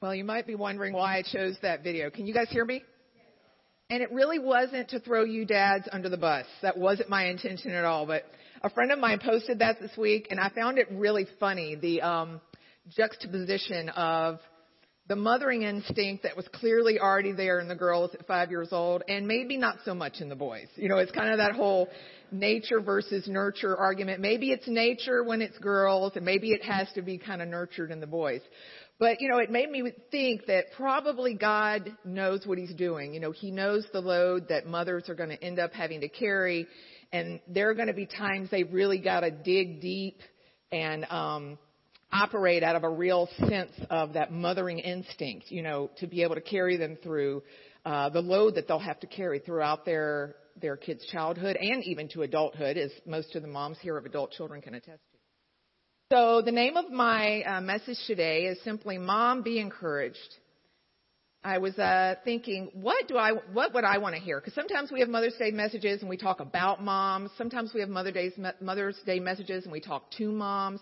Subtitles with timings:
[0.00, 2.08] Well, you might be wondering why I chose that video.
[2.08, 2.84] Can you guys hear me?
[3.90, 6.46] And it really wasn't to throw you dads under the bus.
[6.62, 8.06] That wasn't my intention at all.
[8.06, 8.22] But
[8.62, 12.02] a friend of mine posted that this week, and I found it really funny the
[12.02, 12.40] um,
[12.96, 14.38] juxtaposition of
[15.08, 19.02] the mothering instinct that was clearly already there in the girls at five years old,
[19.08, 20.68] and maybe not so much in the boys.
[20.76, 21.88] You know, it's kind of that whole
[22.30, 24.20] nature versus nurture argument.
[24.20, 27.90] Maybe it's nature when it's girls, and maybe it has to be kind of nurtured
[27.90, 28.42] in the boys.
[28.98, 33.14] But, you know, it made me think that probably God knows what He's doing.
[33.14, 36.08] You know, He knows the load that mothers are going to end up having to
[36.08, 36.66] carry.
[37.12, 40.20] And there are going to be times they've really got to dig deep
[40.72, 41.58] and, um,
[42.12, 46.34] operate out of a real sense of that mothering instinct, you know, to be able
[46.34, 47.42] to carry them through,
[47.84, 52.08] uh, the load that they'll have to carry throughout their, their kids' childhood and even
[52.08, 55.02] to adulthood, as most of the moms here of adult children can attest.
[56.10, 60.36] So the name of my uh, message today is simply "Mom, be encouraged."
[61.44, 64.40] I was uh, thinking, what do I, what would I want to hear?
[64.40, 67.30] Because sometimes we have Mother's Day messages and we talk about moms.
[67.36, 68.32] Sometimes we have Mother's Day,
[68.62, 70.80] Mother's Day messages and we talk to moms.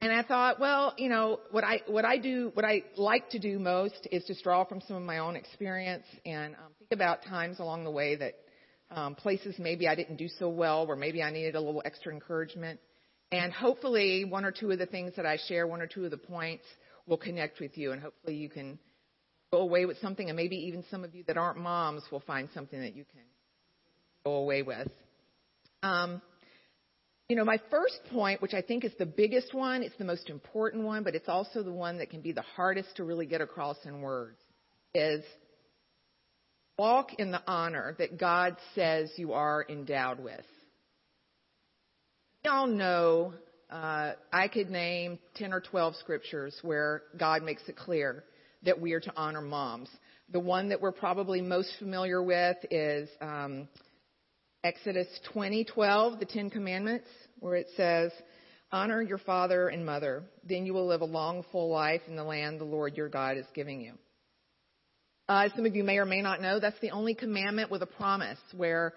[0.00, 3.40] And I thought, well, you know, what I what I do, what I like to
[3.40, 7.24] do most is just draw from some of my own experience and um, think about
[7.24, 8.34] times along the way that
[8.92, 12.12] um, places maybe I didn't do so well, where maybe I needed a little extra
[12.12, 12.78] encouragement.
[13.32, 16.10] And hopefully, one or two of the things that I share, one or two of
[16.10, 16.64] the points,
[17.06, 18.78] will connect with you, and hopefully, you can
[19.50, 22.48] go away with something, and maybe even some of you that aren't moms will find
[22.54, 23.22] something that you can
[24.24, 24.88] go away with.
[25.82, 26.22] Um,
[27.28, 30.28] you know, my first point, which I think is the biggest one, it's the most
[30.28, 33.40] important one, but it's also the one that can be the hardest to really get
[33.40, 34.38] across in words,
[34.94, 35.24] is
[36.78, 40.44] walk in the honor that God says you are endowed with
[42.46, 43.32] all know
[43.70, 48.24] uh, I could name 10 or 12 scriptures where God makes it clear
[48.64, 49.88] that we are to honor moms.
[50.32, 53.68] The one that we're probably most familiar with is um,
[54.62, 57.08] Exodus 20:12, the Ten Commandments,
[57.40, 58.10] where it says,
[58.72, 62.24] "Honor your father and mother, then you will live a long, full life in the
[62.24, 63.92] land the Lord your God is giving you."
[65.28, 67.86] Uh, some of you may or may not know that's the only commandment with a
[67.86, 68.94] promise, where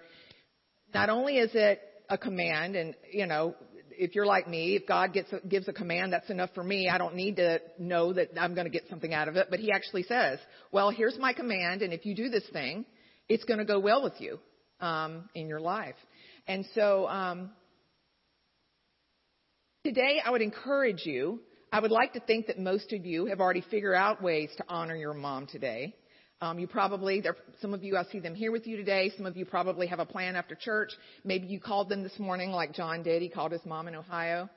[0.94, 3.54] not only is it a command and, you know,
[3.98, 6.88] if you're like me, if God gets a, gives a command, that's enough for me.
[6.88, 9.48] I don't need to know that I'm going to get something out of it.
[9.50, 10.38] But He actually says,
[10.70, 12.84] "Well, here's my command, and if you do this thing,
[13.28, 14.38] it's going to go well with you
[14.80, 15.96] um, in your life."
[16.46, 17.50] And so um,
[19.84, 21.40] today, I would encourage you.
[21.70, 24.64] I would like to think that most of you have already figured out ways to
[24.68, 25.94] honor your mom today.
[26.40, 29.10] Um, you probably, there, some of you, I see them here with you today.
[29.16, 30.90] Some of you probably have a plan after church.
[31.24, 33.22] Maybe you called them this morning like John did.
[33.22, 34.48] He called his mom in Ohio.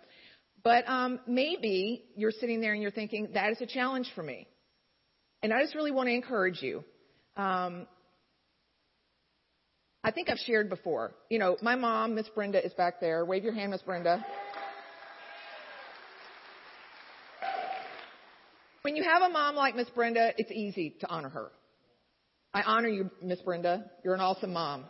[0.64, 4.48] But um, maybe you're sitting there and you're thinking, that is a challenge for me.
[5.42, 6.84] And I just really want to encourage you.
[7.36, 7.88] Um,
[10.04, 11.16] I think I've shared before.
[11.30, 13.26] You know, my mom, Miss Brenda, is back there.
[13.26, 14.24] Wave your hand, Miss Brenda.
[18.84, 21.52] When you have a mom like Miss Brenda, it's easy to honor her.
[22.54, 23.90] I honor you, Miss Brenda.
[24.04, 24.84] You're an awesome mom.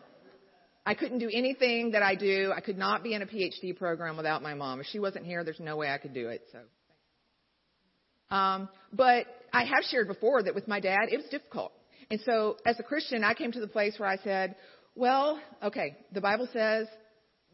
[0.84, 2.52] I couldn't do anything that I do.
[2.56, 4.80] I could not be in a PhD program without my mom.
[4.80, 6.42] If she wasn't here, there's no way I could do it.
[6.52, 11.72] So, um, but I have shared before that with my dad, it was difficult.
[12.10, 14.56] And so, as a Christian, I came to the place where I said,
[14.96, 16.88] "Well, okay, the Bible says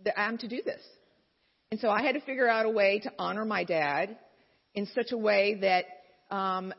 [0.06, 0.81] that I'm to do this."
[1.69, 4.18] And so I had to figure out a way to honor my dad
[4.74, 5.85] in such a way that
[6.34, 6.74] um,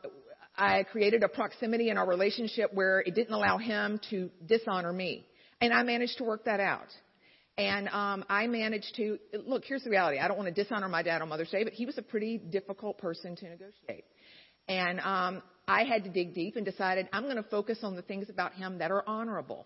[0.59, 5.25] I created a proximity in our relationship where it didn't allow him to dishonor me.
[5.61, 6.87] And I managed to work that out.
[7.57, 9.63] And um, I managed to look.
[9.65, 10.19] Here's the reality.
[10.19, 12.37] I don't want to dishonor my dad on Mother's Day, but he was a pretty
[12.37, 14.05] difficult person to negotiate.
[14.67, 18.01] And um, I had to dig deep and decided I'm going to focus on the
[18.01, 19.65] things about him that are honorable.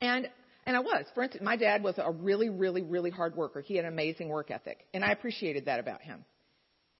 [0.00, 0.28] And
[0.66, 1.04] and I was.
[1.14, 3.60] For instance, my dad was a really, really, really hard worker.
[3.60, 6.24] He had an amazing work ethic, and I appreciated that about him.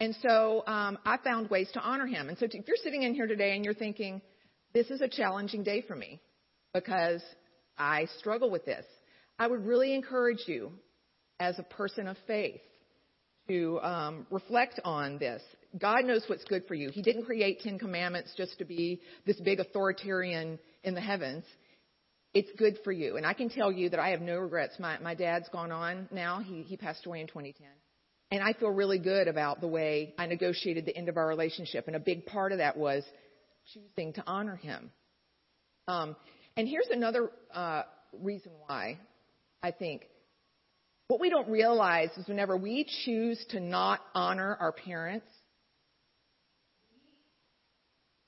[0.01, 2.29] And so um, I found ways to honor him.
[2.29, 4.21] And so if you're sitting in here today and you're thinking,
[4.75, 6.21] this is a challenging day for me
[6.75, 7.23] because
[7.79, 8.85] I struggle with this,
[9.39, 10.73] I would really encourage you
[11.41, 12.61] as a person of faith
[13.49, 15.43] to um, reflect on this.
[15.79, 16.91] God knows what's good for you.
[16.91, 21.45] He didn't create Ten Commandments just to be this big authoritarian in the heavens.
[22.35, 23.17] It's good for you.
[23.17, 24.75] And I can tell you that I have no regrets.
[24.79, 26.41] My, my dad's gone on now.
[26.41, 27.67] He, he passed away in 2010.
[28.31, 31.87] And I feel really good about the way I negotiated the end of our relationship.
[31.87, 33.05] And a big part of that was
[33.73, 34.91] choosing to honor him.
[35.87, 36.17] Um,
[36.57, 37.83] and here's another uh,
[38.21, 38.99] reason why
[39.63, 40.07] I think
[41.09, 45.27] what we don't realize is whenever we choose to not honor our parents,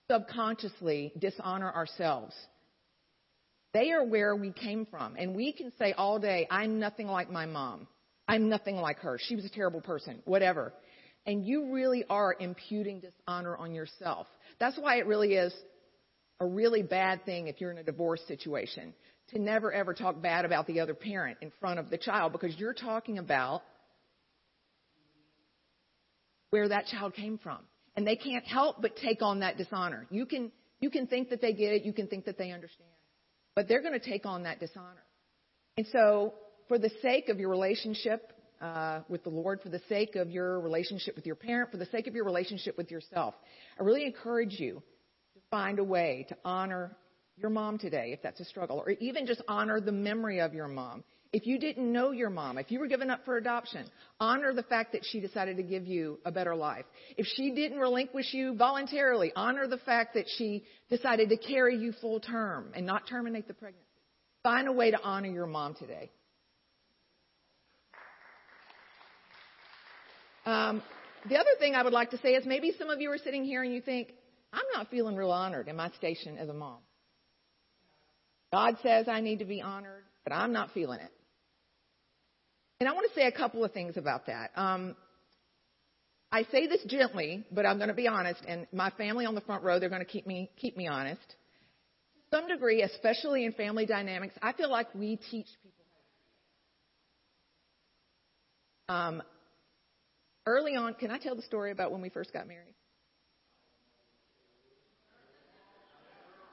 [0.08, 2.34] subconsciously dishonor ourselves.
[3.74, 5.16] They are where we came from.
[5.16, 7.88] And we can say all day, I'm nothing like my mom.
[8.28, 9.18] I'm nothing like her.
[9.20, 10.74] She was a terrible person, whatever.
[11.26, 14.26] And you really are imputing dishonor on yourself.
[14.60, 15.52] That's why it really is
[16.40, 18.94] a really bad thing if you're in a divorce situation
[19.30, 22.56] to never ever talk bad about the other parent in front of the child because
[22.56, 23.62] you're talking about
[26.50, 27.58] where that child came from.
[27.96, 30.06] And they can't help but take on that dishonor.
[30.10, 32.88] You can, you can think that they get it, you can think that they understand,
[33.56, 35.02] but they're going to take on that dishonor.
[35.76, 36.34] And so,
[36.68, 40.60] for the sake of your relationship uh, with the Lord, for the sake of your
[40.60, 43.34] relationship with your parent, for the sake of your relationship with yourself,
[43.78, 44.82] I really encourage you
[45.34, 46.96] to find a way to honor
[47.36, 50.68] your mom today, if that's a struggle, or even just honor the memory of your
[50.68, 51.04] mom.
[51.32, 53.86] If you didn't know your mom, if you were given up for adoption,
[54.18, 56.86] honor the fact that she decided to give you a better life.
[57.18, 61.92] If she didn't relinquish you voluntarily, honor the fact that she decided to carry you
[62.00, 63.84] full term and not terminate the pregnancy.
[64.42, 66.10] Find a way to honor your mom today.
[70.48, 70.82] Um,
[71.28, 73.44] the other thing I would like to say is maybe some of you are sitting
[73.44, 74.14] here and you think,
[74.50, 76.78] I'm not feeling real honored in my station as a mom.
[78.50, 81.10] God says I need to be honored, but I'm not feeling it.
[82.80, 84.52] And I want to say a couple of things about that.
[84.56, 84.96] Um,
[86.32, 89.42] I say this gently, but I'm going to be honest, and my family on the
[89.42, 91.20] front row, they're going to keep me keep me honest.
[92.30, 95.84] To some degree, especially in family dynamics, I feel like we teach people.
[98.88, 99.22] Um,
[100.48, 102.74] early on, can I tell the story about when we first got married?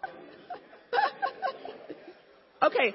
[2.64, 2.94] okay,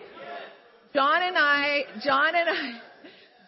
[0.95, 2.81] John and I, John and I.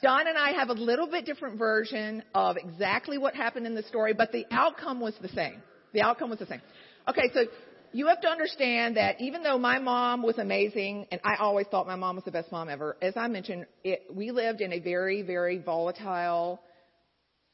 [0.02, 3.84] John and I have a little bit different version of exactly what happened in the
[3.84, 5.62] story, but the outcome was the same.
[5.92, 6.60] The outcome was the same.
[7.08, 7.44] Okay, so
[7.92, 11.86] you have to understand that even though my mom was amazing, and I always thought
[11.86, 14.80] my mom was the best mom ever, as I mentioned, it, we lived in a
[14.80, 16.60] very, very volatile,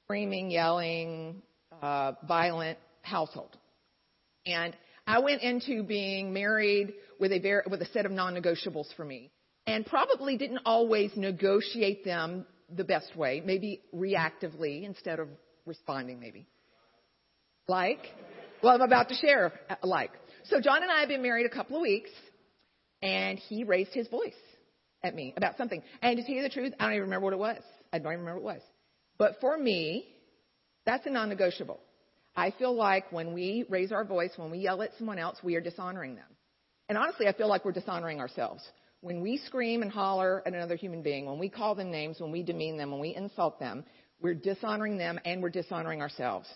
[0.08, 1.42] screaming, yelling,
[1.82, 3.54] uh, violent household.
[4.46, 4.74] And
[5.06, 9.30] I went into being married with a very, with a set of non-negotiables for me
[9.66, 15.28] and probably didn't always negotiate them the best way, maybe reactively instead of
[15.66, 16.46] responding, maybe.
[17.68, 18.00] Like,
[18.62, 20.12] well, I'm about to share, uh, like.
[20.44, 22.10] So John and I have been married a couple of weeks,
[23.02, 24.32] and he raised his voice
[25.02, 25.82] at me about something.
[26.00, 27.62] And to tell you the truth, I don't even remember what it was.
[27.92, 28.62] I don't even remember what it was.
[29.18, 30.06] But for me,
[30.86, 31.80] that's a non-negotiable.
[32.36, 35.56] I feel like when we raise our voice, when we yell at someone else, we
[35.56, 36.28] are dishonoring them.
[36.88, 38.62] And honestly, I feel like we're dishonoring ourselves.
[39.00, 42.30] When we scream and holler at another human being, when we call them names, when
[42.30, 43.84] we demean them, when we insult them,
[44.20, 46.48] we're dishonoring them and we're dishonoring ourselves.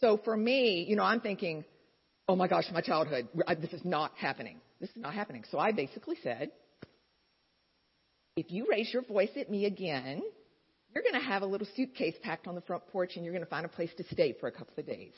[0.00, 1.64] So for me, you know, I'm thinking,
[2.28, 3.28] oh my gosh, my childhood,
[3.60, 4.60] this is not happening.
[4.80, 5.44] This is not happening.
[5.50, 6.50] So I basically said,
[8.36, 10.22] if you raise your voice at me again,
[10.94, 13.44] you're going to have a little suitcase packed on the front porch and you're going
[13.44, 15.12] to find a place to stay for a couple of days.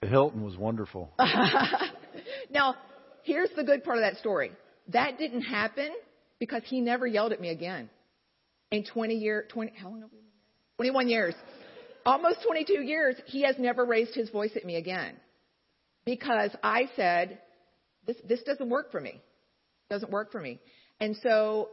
[0.00, 1.10] The Hilton was wonderful.
[2.50, 2.76] now,
[3.24, 4.52] here's the good part of that story.
[4.92, 5.90] That didn't happen
[6.38, 7.90] because he never yelled at me again.
[8.70, 10.92] In 20 years, 20, how long have we been married?
[10.92, 11.34] 21 years.
[12.06, 15.16] Almost 22 years, he has never raised his voice at me again.
[16.04, 17.38] Because I said,
[18.06, 19.10] this, this doesn't work for me.
[19.10, 20.60] It doesn't work for me.
[21.00, 21.70] And so,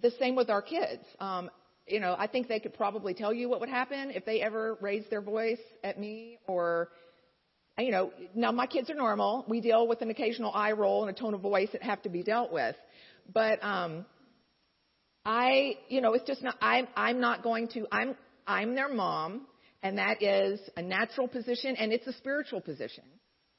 [0.00, 1.02] the same with our kids.
[1.20, 1.50] Um,
[1.86, 4.78] you know, I think they could probably tell you what would happen if they ever
[4.80, 6.88] raised their voice at me or
[7.78, 9.46] you know, now my kids are normal.
[9.48, 12.10] We deal with an occasional eye roll and a tone of voice that have to
[12.10, 12.76] be dealt with.
[13.32, 14.04] But um
[15.24, 18.14] I, you know, it's just not I'm I'm not going to I'm
[18.46, 19.46] I'm their mom
[19.82, 23.04] and that is a natural position and it's a spiritual position.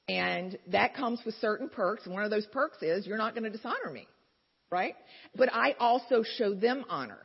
[0.07, 2.05] And that comes with certain perks.
[2.05, 4.07] And one of those perks is you're not going to dishonor me.
[4.73, 4.95] Right?
[5.35, 7.19] But I also show them honor.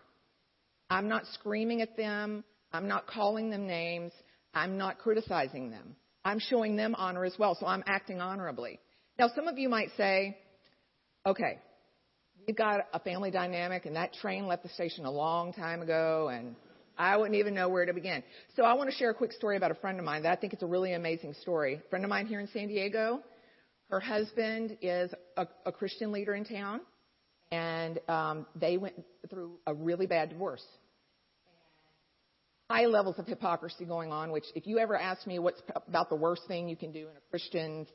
[0.91, 2.45] I'm not screaming at them.
[2.75, 4.13] I'm not calling them names.
[4.53, 5.97] I'm not criticizing them.
[6.27, 8.79] I'm showing them honor as well, so I'm acting honorably.
[9.19, 10.37] Now, some of you might say,
[11.25, 11.59] okay,
[12.47, 16.29] we've got a family dynamic, and that train left the station a long time ago,
[16.31, 16.55] and
[16.99, 18.23] I wouldn't even know where to begin.
[18.57, 20.37] So I want to share a quick story about a friend of mine that I
[20.37, 21.77] think it's a really amazing story.
[21.77, 23.21] A friend of mine here in San Diego,
[23.89, 26.83] her husband is a, a Christian leader in town,
[27.51, 28.95] and um, they went
[29.31, 30.65] through a really bad divorce
[32.71, 36.17] high levels of hypocrisy going on, which if you ever ask me what's about the
[36.17, 37.87] worst thing you can do in a Christian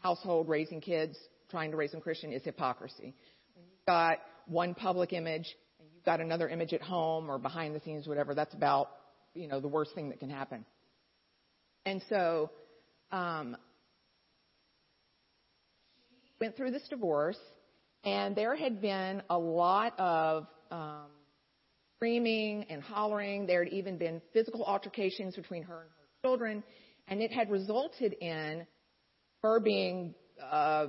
[0.00, 1.16] household raising kids,
[1.50, 3.14] trying to raise them Christian, is hypocrisy.
[3.54, 5.46] When you've got one public image
[5.80, 8.90] and you've got another image at home or behind the scenes, whatever, that's about,
[9.34, 10.64] you know, the worst thing that can happen.
[11.84, 12.50] And so,
[13.10, 13.56] um,
[16.40, 17.38] went through this divorce,
[18.04, 21.06] and there had been a lot of um,
[21.96, 23.46] screaming and hollering.
[23.46, 26.64] There had even been physical altercations between her and her children,
[27.08, 28.66] and it had resulted in
[29.42, 30.88] her being uh,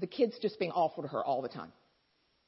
[0.00, 1.72] the kids just being awful to her all the time.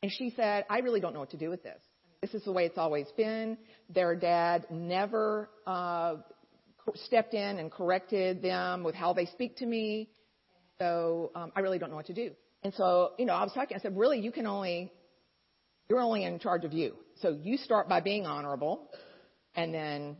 [0.02, 1.80] And she said, I really don't know what to do with this.
[2.22, 3.58] This is the way it's always been.
[3.90, 6.16] Their dad never uh,
[6.94, 10.08] stepped in and corrected them with how they speak to me.
[10.78, 12.30] So um, I really don't know what to do.
[12.66, 13.76] And so, you know, I was talking.
[13.76, 14.90] I said, really, you can only,
[15.88, 16.94] you're only in charge of you.
[17.22, 18.90] So you start by being honorable,
[19.54, 20.16] and then,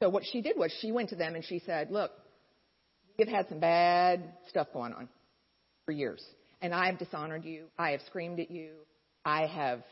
[0.00, 2.12] so what she did was she went to them and she said, look,
[3.18, 5.10] we've had some bad stuff going on
[5.84, 6.24] for years,
[6.62, 7.66] and I have dishonored you.
[7.78, 8.70] I have screamed at you.
[9.22, 9.82] I have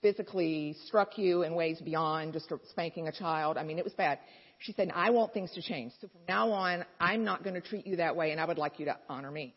[0.00, 3.58] physically struck you in ways beyond just spanking a child.
[3.58, 4.18] I mean, it was bad.
[4.60, 5.92] She said, I want things to change.
[6.00, 8.56] So from now on, I'm not going to treat you that way, and I would
[8.56, 9.54] like you to honor me.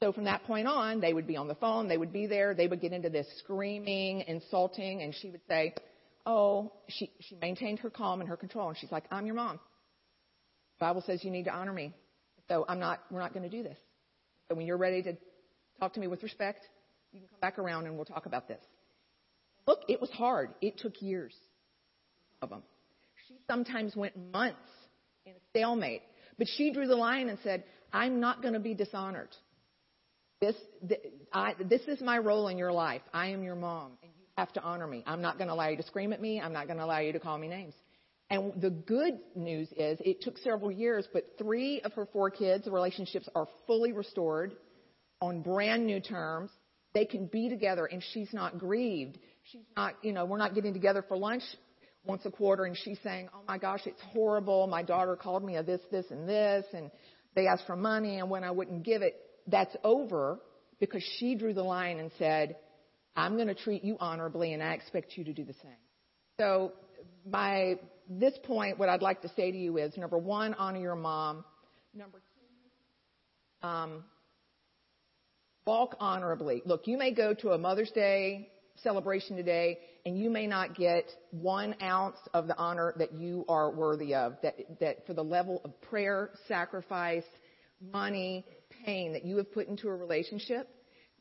[0.00, 2.54] So from that point on, they would be on the phone, they would be there,
[2.54, 5.74] they would get into this screaming, insulting, and she would say,
[6.24, 9.58] Oh, she, she maintained her calm and her control, and she's like, I'm your mom.
[10.78, 11.94] The Bible says you need to honor me.
[12.48, 13.78] So I'm not, we're not going to do this.
[14.48, 15.16] So when you're ready to
[15.80, 16.64] talk to me with respect,
[17.12, 18.60] you can come back around and we'll talk about this.
[19.66, 20.50] Look, it was hard.
[20.60, 21.34] It took years
[22.40, 22.62] of them.
[23.26, 24.58] She sometimes went months
[25.26, 26.02] in a stalemate,
[26.38, 29.28] but she drew the line and said, I'm not going to be dishonored.
[30.40, 30.54] This,
[31.32, 33.02] I, this is my role in your life.
[33.12, 35.02] I am your mom, and you have to honor me.
[35.06, 36.40] I'm not going to allow you to scream at me.
[36.40, 37.74] I'm not going to allow you to call me names.
[38.30, 42.68] And the good news is it took several years, but three of her four kids,
[42.68, 44.54] relationships are fully restored
[45.20, 46.50] on brand new terms.
[46.94, 49.18] They can be together, and she's not grieved.
[49.50, 51.42] She's not, you know, we're not getting together for lunch
[52.04, 54.66] once a quarter, and she's saying, "Oh my gosh, it's horrible.
[54.66, 56.90] My daughter called me a this, this, and this, and
[57.34, 59.14] they asked for money, and when I wouldn't give it,
[59.48, 60.38] that's over
[60.80, 62.56] because she drew the line and said,
[63.16, 65.72] I'm going to treat you honorably and I expect you to do the same.
[66.38, 66.72] So
[67.26, 70.94] by this point, what I'd like to say to you is number one, honor your
[70.94, 71.44] mom.
[71.94, 74.04] Number two, um,
[75.66, 76.62] walk honorably.
[76.64, 78.50] Look, you may go to a Mother's Day
[78.82, 83.70] celebration today and you may not get one ounce of the honor that you are
[83.70, 87.24] worthy of, that, that for the level of prayer, sacrifice,
[87.92, 88.44] money,
[88.88, 90.66] pain that you have put into a relationship,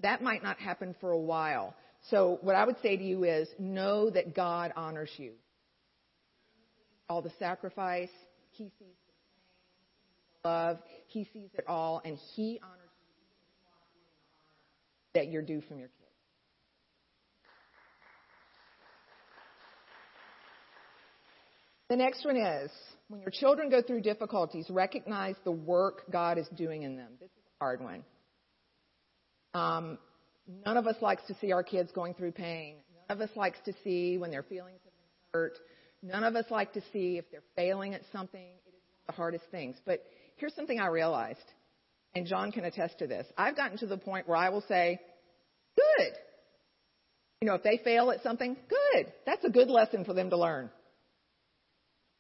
[0.02, 1.76] that might not happen for a while.
[2.10, 5.34] So what I would say to you is know that God honors you.
[7.10, 8.10] All the sacrifice,
[8.52, 9.14] He sees the
[10.46, 13.14] pain, love, He sees it all, and He honors you
[15.16, 15.98] that you're due from your kids.
[21.90, 22.72] The next one is
[23.10, 27.12] when your children go through difficulties, recognize the work God is doing in them.
[27.20, 28.04] This is a hard one.
[29.54, 29.98] Um,
[30.66, 32.76] none of us likes to see our kids going through pain.
[33.10, 35.58] None of us likes to see when their feelings have been hurt.
[36.04, 38.42] None of us like to see if they're failing at something.
[38.42, 39.78] It is the hardest things.
[39.86, 40.04] But
[40.36, 41.40] here's something I realized,
[42.14, 43.26] and John can attest to this.
[43.38, 45.00] I've gotten to the point where I will say,
[45.76, 46.14] good.
[47.42, 49.12] You know, if they fail at something, good.
[49.26, 50.70] That's a good lesson for them to learn.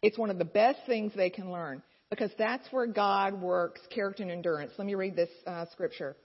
[0.01, 4.23] It's one of the best things they can learn because that's where God works character
[4.23, 4.71] and endurance.
[4.77, 6.15] Let me read this uh, scripture.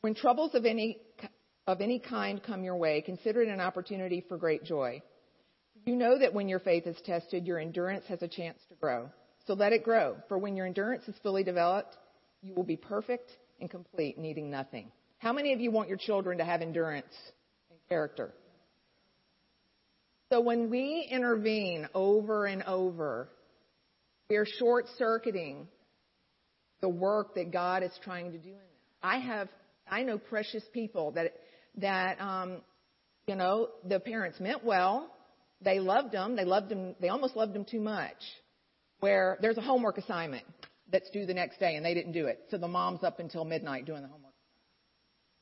[0.00, 0.98] When troubles of any
[1.66, 5.02] of any kind come your way, consider it an opportunity for great joy.
[5.86, 9.08] You know that when your faith is tested, your endurance has a chance to grow.
[9.46, 11.96] So let it grow, for when your endurance is fully developed,
[12.42, 13.30] you will be perfect
[13.60, 14.90] and complete, needing nothing.
[15.18, 17.14] How many of you want your children to have endurance
[17.70, 18.32] and character?
[20.30, 23.28] So when we intervene over and over,
[24.28, 25.68] we are short circuiting
[26.80, 28.58] the work that God is trying to do in.
[29.02, 29.48] I have,
[29.88, 31.34] I know precious people that,
[31.76, 32.62] that, um,
[33.26, 35.10] you know, the parents meant well.
[35.60, 36.36] They loved them.
[36.36, 36.94] They loved them.
[37.00, 38.16] They almost loved them too much.
[39.00, 40.44] Where there's a homework assignment
[40.90, 42.40] that's due the next day and they didn't do it.
[42.50, 44.32] So the mom's up until midnight doing the homework.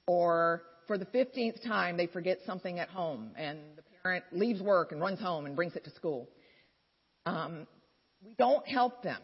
[0.06, 4.92] Or for the 15th time, they forget something at home and the parent leaves work
[4.92, 6.28] and runs home and brings it to school.
[7.26, 7.66] Um,
[8.24, 9.20] we don't help them.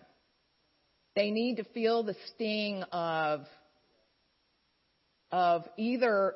[1.14, 3.46] They need to feel the sting of
[5.30, 6.34] of either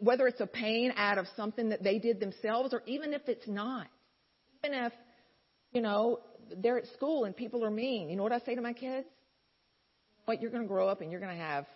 [0.00, 3.48] whether it's a pain out of something that they did themselves or even if it's
[3.48, 3.88] not.
[4.62, 4.92] Even if
[5.72, 6.20] you know
[6.56, 8.08] they're at school and people are mean.
[8.08, 9.06] You know what I say to my kids?
[10.24, 11.66] What you're going to grow up and you're going to have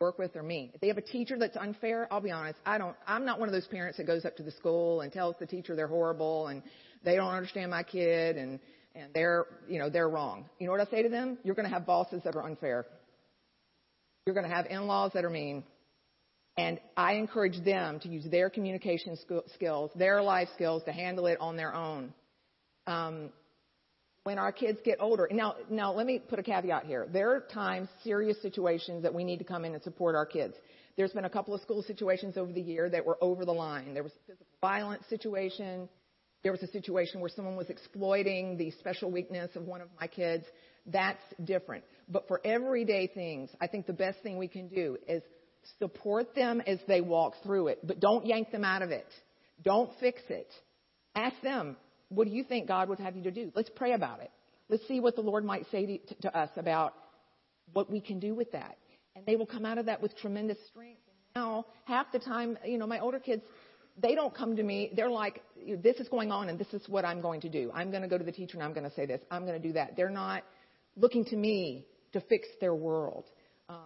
[0.00, 0.70] work with are mean.
[0.72, 3.50] If they have a teacher that's unfair, I'll be honest, I don't, I'm not one
[3.50, 6.46] of those parents that goes up to the school and tells the teacher they're horrible
[6.46, 6.62] and
[7.04, 8.58] they don't understand my kid and,
[8.94, 10.46] and they're, you know, they're wrong.
[10.58, 11.36] You know what I say to them?
[11.44, 12.86] You're going to have bosses that are unfair.
[14.24, 15.64] You're going to have in-laws that are mean.
[16.56, 19.18] And I encourage them to use their communication
[19.54, 22.14] skills, their life skills to handle it on their own.
[22.86, 23.30] Um,
[24.24, 27.06] when our kids get older, now, now let me put a caveat here.
[27.10, 30.54] There are times, serious situations that we need to come in and support our kids.
[30.96, 33.94] There's been a couple of school situations over the year that were over the line.
[33.94, 35.88] There was a physical violence situation.
[36.42, 40.06] There was a situation where someone was exploiting the special weakness of one of my
[40.06, 40.44] kids.
[40.86, 41.84] That's different.
[42.08, 45.22] But for everyday things, I think the best thing we can do is
[45.78, 49.06] support them as they walk through it, but don't yank them out of it.
[49.62, 50.50] Don't fix it.
[51.14, 51.76] Ask them,
[52.10, 53.50] what do you think God would have you to do?
[53.54, 54.30] Let's pray about it.
[54.68, 56.94] Let's see what the Lord might say to, to us about
[57.72, 58.76] what we can do with that.
[59.16, 61.00] And they will come out of that with tremendous strength.
[61.08, 63.42] And now, half the time, you know, my older kids,
[64.00, 64.92] they don't come to me.
[64.94, 65.42] They're like,
[65.82, 67.70] this is going on and this is what I'm going to do.
[67.74, 69.20] I'm going to go to the teacher and I'm going to say this.
[69.30, 69.96] I'm going to do that.
[69.96, 70.44] They're not
[70.96, 73.24] looking to me to fix their world.
[73.68, 73.76] Um,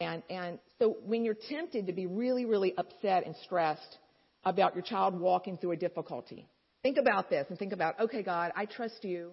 [0.00, 3.98] and, and so when you're tempted to be really, really upset and stressed
[4.44, 6.48] about your child walking through a difficulty,
[6.82, 9.32] think about this and think about, okay, God, I trust you.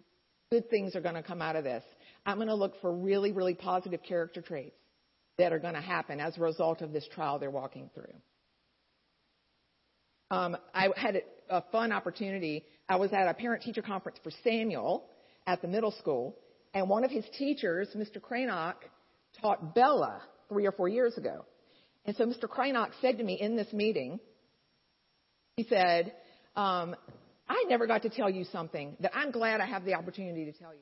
[0.51, 1.83] Good things are going to come out of this.
[2.25, 4.75] I'm going to look for really, really positive character traits
[5.37, 8.13] that are going to happen as a result of this trial they're walking through.
[10.29, 12.65] Um, I had a fun opportunity.
[12.89, 15.05] I was at a parent teacher conference for Samuel
[15.45, 16.35] at the middle school,
[16.73, 18.19] and one of his teachers, Mr.
[18.19, 18.75] Cranock,
[19.41, 21.45] taught Bella three or four years ago.
[22.05, 22.45] And so Mr.
[22.45, 24.19] Cranock said to me in this meeting,
[25.55, 26.13] he said,
[26.55, 26.95] um,
[27.49, 30.51] I never got to tell you something that I'm glad I have the opportunity to
[30.51, 30.81] tell you.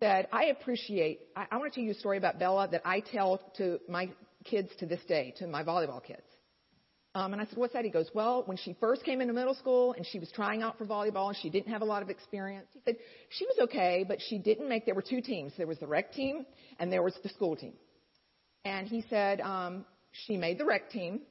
[0.00, 3.00] Said, I appreciate, I, I want to tell you a story about Bella that I
[3.00, 4.10] tell to my
[4.44, 6.22] kids to this day, to my volleyball kids.
[7.14, 7.82] Um, and I said, what's that?
[7.82, 10.76] He goes, well, when she first came into middle school and she was trying out
[10.76, 12.96] for volleyball and she didn't have a lot of experience, he said,
[13.30, 15.52] she was okay, but she didn't make, there were two teams.
[15.56, 16.44] There was the rec team
[16.78, 17.72] and there was the school team.
[18.66, 19.86] And he said, um,
[20.26, 21.22] she made the rec team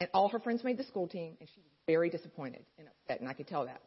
[0.00, 3.20] and all her friends made the school team and she was very disappointed and upset
[3.20, 3.80] and I could tell that.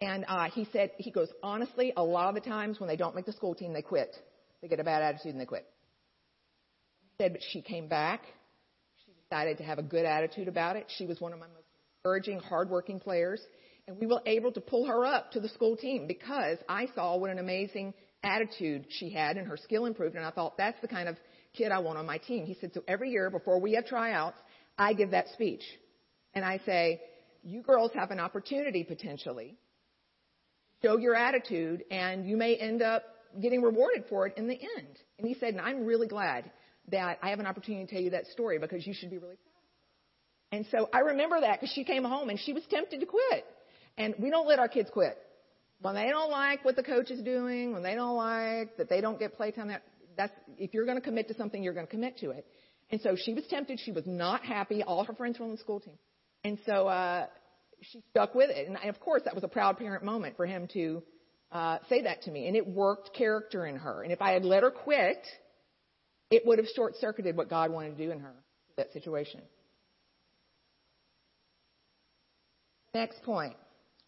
[0.00, 3.14] And uh, he said, he goes, honestly, a lot of the times when they don't
[3.14, 4.14] make the school team, they quit.
[4.60, 5.66] They get a bad attitude and they quit.
[7.02, 8.22] He said, but she came back
[9.06, 10.86] She decided to have a good attitude about it.
[10.98, 11.66] She was one of my most
[11.98, 13.40] encouraging, hardworking players.
[13.86, 17.16] And we were able to pull her up to the school team because I saw
[17.16, 20.16] what an amazing attitude she had and her skill improved.
[20.16, 21.16] And I thought, that's the kind of
[21.54, 22.46] kid I want on my team.
[22.46, 24.38] He said, so every year before we have tryouts,
[24.78, 25.62] I give that speech.
[26.34, 27.00] And I say,
[27.42, 29.56] you girls have an opportunity potentially.
[30.82, 33.04] Show your attitude and you may end up
[33.40, 34.98] getting rewarded for it in the end.
[35.18, 36.50] And he said, and I'm really glad
[36.90, 39.36] that I have an opportunity to tell you that story because you should be really
[39.36, 40.58] proud.
[40.58, 43.44] And so I remember that because she came home and she was tempted to quit.
[43.96, 45.16] And we don't let our kids quit.
[45.80, 49.00] When they don't like what the coach is doing, when they don't like that they
[49.00, 49.82] don't get playtime, that,
[50.16, 52.46] that's, if you're going to commit to something, you're going to commit to it.
[52.90, 53.80] And so she was tempted.
[53.80, 54.82] She was not happy.
[54.82, 55.98] All her friends were on the school team.
[56.44, 57.26] And so, uh,
[57.80, 58.68] she stuck with it.
[58.68, 61.02] And of course, that was a proud parent moment for him to,
[61.52, 62.46] uh, say that to me.
[62.46, 64.02] And it worked character in her.
[64.02, 65.24] And if I had let her quit,
[66.30, 68.34] it would have short circuited what God wanted to do in her,
[68.76, 69.40] that situation.
[72.94, 73.56] Next point.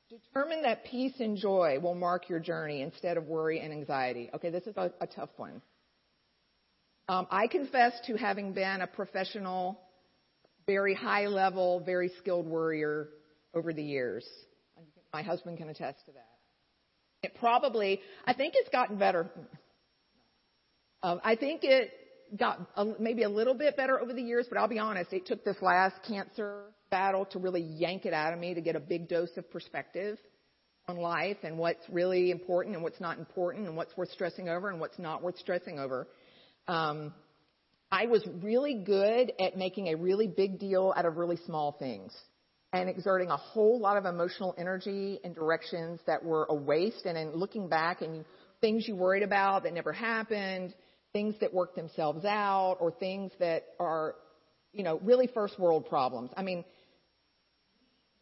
[0.09, 4.31] Determine that peace and joy will mark your journey instead of worry and anxiety.
[4.35, 5.61] Okay, this is a, a tough one.
[7.09, 9.81] Um, I confess to having been a professional,
[10.67, 13.09] very high level, very skilled worrier
[13.55, 14.27] over the years.
[15.13, 16.29] My husband can attest to that.
[17.23, 19.31] It probably, I think it's gotten better.
[21.03, 21.91] Um, I think it
[22.39, 25.27] got a, maybe a little bit better over the years, but I'll be honest, it
[25.27, 28.81] took this last cancer battle to really yank it out of me to get a
[28.81, 30.19] big dose of perspective
[30.89, 34.69] on life and what's really important and what's not important and what's worth stressing over
[34.69, 36.07] and what's not worth stressing over.
[36.69, 37.13] Um,
[37.91, 42.13] I was really good at making a really big deal out of really small things
[42.73, 47.17] and exerting a whole lot of emotional energy in directions that were a waste and
[47.17, 48.25] in looking back and
[48.61, 50.75] things you worried about that never happened
[51.17, 54.17] things that worked themselves out or things that are,
[54.75, 56.31] you know, really first world problems.
[56.37, 56.63] I mean,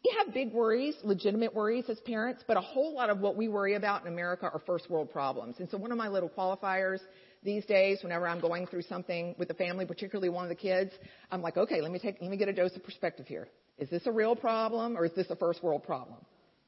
[0.01, 3.49] we have big worries, legitimate worries as parents, but a whole lot of what we
[3.49, 5.57] worry about in America are first world problems.
[5.59, 6.99] And so one of my little qualifiers
[7.45, 10.91] these days, whenever I'm going through something with the family, particularly one of the kids,
[11.31, 13.47] I'm like, okay, let me take, let me get a dose of perspective here.
[13.77, 16.17] Is this a real problem or is this a first world problem?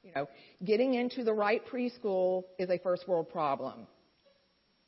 [0.04, 0.30] You know,
[0.63, 3.88] getting into the right preschool is a first world problem.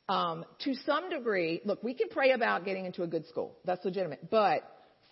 [0.08, 3.56] Um, to some degree, look, we can pray about getting into a good school.
[3.64, 4.30] That's legitimate.
[4.30, 4.62] But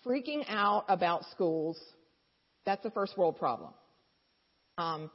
[0.05, 1.77] freaking out about schools,
[2.65, 3.71] that's a first world problem.
[4.77, 5.11] Um,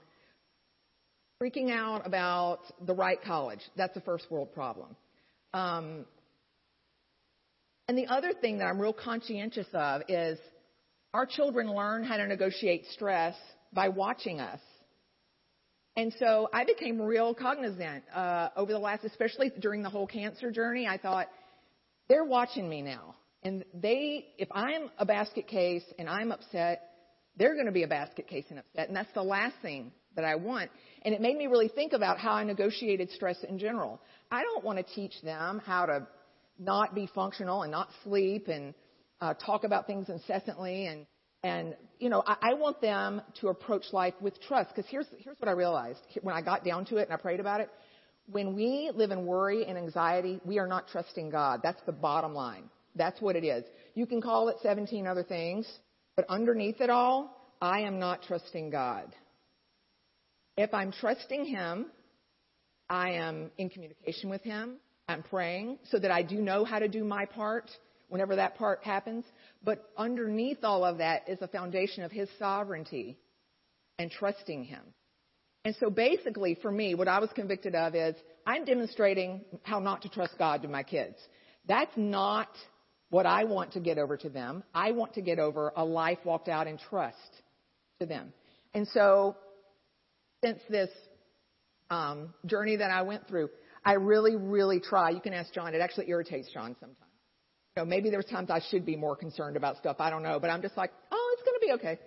[1.43, 4.95] freaking out about the right college, that's a first world problem.
[5.55, 6.05] Um,
[7.87, 10.39] And the other thing that I'm real conscientious of is
[11.13, 13.37] our children learn how to negotiate stress
[13.73, 14.61] by watching us.
[15.97, 20.51] And so I became real cognizant uh, over the last, especially during the whole cancer
[20.51, 20.89] journey.
[20.89, 21.29] I thought,
[22.09, 23.15] they're watching me now.
[23.43, 26.83] And they, if I'm a basket case and I'm upset,
[27.37, 28.89] they're going to be a basket case and upset.
[28.89, 30.71] And that's the last thing that I want.
[31.03, 34.01] And it made me really think about how I negotiated stress in general.
[34.31, 36.07] I don't want to teach them how to
[36.59, 38.75] not be functional and not sleep and
[39.21, 41.07] uh, talk about things incessantly and
[41.43, 45.39] and you know I, I want them to approach life with trust because here's here's
[45.39, 47.71] what I realized when I got down to it and I prayed about it.
[48.31, 51.61] When we live in worry and anxiety, we are not trusting God.
[51.63, 52.71] That's the bottom line.
[52.97, 53.65] That's what it is.
[53.95, 55.69] You can call it 17 other things,
[56.17, 59.15] but underneath it all, I am not trusting God.
[60.57, 61.87] If I'm trusting Him,
[62.89, 64.77] I am in communication with Him.
[65.09, 67.71] I'm praying so that I do know how to do my part
[68.09, 69.25] whenever that part happens.
[69.63, 73.19] But underneath all of that is a foundation of His sovereignty
[73.99, 74.83] and trusting Him.
[75.65, 78.15] And so basically, for me, what I was convicted of is
[78.47, 81.17] I'm demonstrating how not to trust God to my kids.
[81.67, 82.49] That's not
[83.09, 84.63] what I want to get over to them.
[84.75, 87.17] I want to get over a life walked out in trust
[88.01, 88.33] to them.
[88.75, 89.37] And so,
[90.45, 90.91] since this
[91.91, 93.49] um, journey that I went through,
[93.85, 95.11] I really, really try.
[95.11, 95.75] You can ask John.
[95.75, 96.99] It actually irritates John sometimes.
[97.77, 99.97] You know, maybe there's times I should be more concerned about stuff.
[99.99, 102.01] I don't know, but I'm just like, oh, it's going to be okay.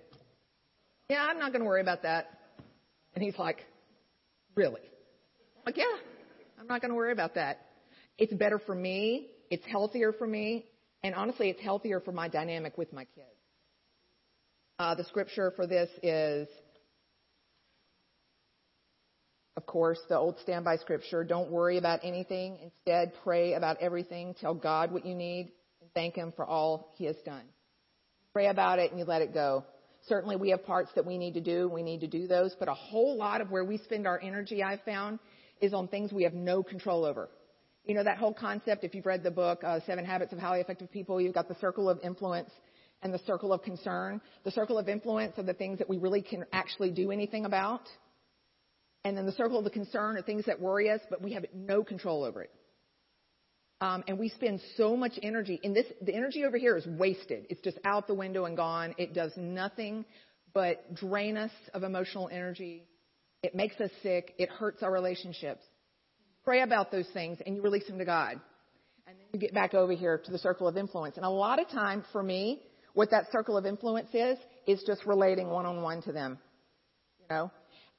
[1.09, 2.27] Yeah, I'm not going to worry about that.
[3.15, 3.65] And he's like,
[4.55, 4.81] really?
[5.57, 5.85] I'm like, yeah,
[6.59, 7.65] I'm not going to worry about that.
[8.17, 9.27] It's better for me.
[9.49, 10.65] It's healthier for me.
[11.03, 13.27] And honestly, it's healthier for my dynamic with my kids.
[14.79, 16.47] Uh, the scripture for this is,
[19.57, 21.23] of course, the old standby scripture.
[21.23, 22.59] Don't worry about anything.
[22.61, 24.35] Instead, pray about everything.
[24.39, 27.41] Tell God what you need and thank Him for all He has done.
[28.33, 29.65] Pray about it and you let it go.
[30.07, 31.67] Certainly, we have parts that we need to do.
[31.67, 32.55] We need to do those.
[32.59, 35.17] But a whole lot of where we spend our energy, I've found,
[35.59, 37.27] is on things we have no control over.
[37.83, 40.61] You know, that whole concept, if you've read the book, uh, Seven Habits of Highly
[40.61, 42.51] Effective People, you've got the circle of influence
[43.01, 44.21] and the circle of concern.
[44.43, 47.81] The circle of influence are the things that we really can actually do anything about.
[49.07, 51.45] And then the circle of the concern are things that worry us, but we have
[51.55, 52.51] no control over it.
[53.79, 55.85] Um, and we spend so much energy in this.
[56.01, 57.45] The energy over here is wasted.
[57.49, 58.95] It's just out the window and gone.
[58.97, 60.03] It does nothing
[60.53, 62.83] but drain us of emotional energy.
[63.43, 64.33] It makes us sick.
[64.37, 65.63] It hurts our relationships.
[66.43, 68.33] Pray about those things and you release them to God.
[69.07, 71.15] And then you get back over here to the circle of influence.
[71.15, 72.61] And a lot of time for me,
[72.93, 76.39] what that circle of influence is, is just relating one on one to them.
[77.21, 77.51] You know?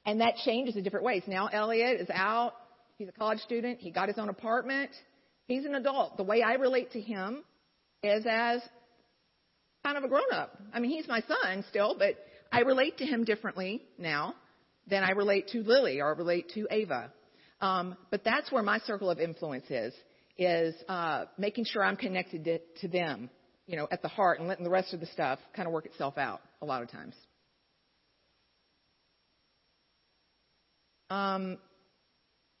[0.05, 1.23] And that changes in different ways.
[1.27, 2.53] Now Elliot is out.
[2.97, 3.79] He's a college student.
[3.79, 4.91] He got his own apartment.
[5.47, 6.17] He's an adult.
[6.17, 7.43] The way I relate to him
[8.03, 8.61] is as
[9.83, 10.57] kind of a grown up.
[10.73, 12.15] I mean, he's my son still, but
[12.51, 14.35] I relate to him differently now
[14.87, 17.11] than I relate to Lily or relate to Ava.
[17.61, 19.93] Um, but that's where my circle of influence is,
[20.37, 23.29] is uh, making sure I'm connected to, to them,
[23.67, 25.85] you know, at the heart and letting the rest of the stuff kind of work
[25.85, 27.15] itself out a lot of times.
[31.09, 31.57] Um,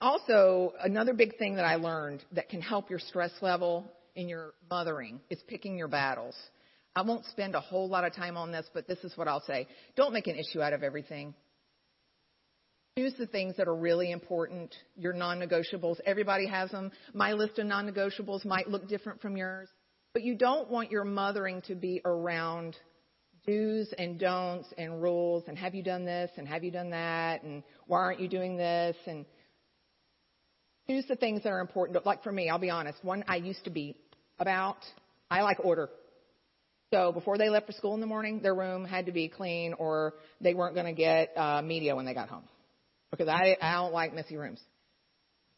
[0.01, 4.53] also, another big thing that I learned that can help your stress level in your
[4.69, 6.35] mothering is picking your battles.
[6.95, 9.43] I won't spend a whole lot of time on this, but this is what I'll
[9.45, 9.67] say.
[9.95, 11.33] Don't make an issue out of everything.
[12.97, 15.99] Choose the things that are really important, your non negotiables.
[16.05, 16.91] Everybody has them.
[17.13, 19.69] My list of non negotiables might look different from yours,
[20.13, 22.75] but you don't want your mothering to be around
[23.45, 27.43] do's and don'ts and rules and have you done this and have you done that
[27.43, 29.25] and why aren't you doing this and
[30.89, 32.03] choose the things that are important.
[32.05, 33.95] Like for me, I'll be honest, one I used to be
[34.39, 34.77] about,
[35.29, 35.89] I like order.
[36.91, 39.73] So before they left for school in the morning, their room had to be clean
[39.73, 42.45] or they weren't going to get uh, media when they got home
[43.11, 44.59] because I, I don't like messy rooms.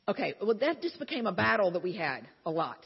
[0.10, 2.80] Okay, well, that just became a battle that we had a lot.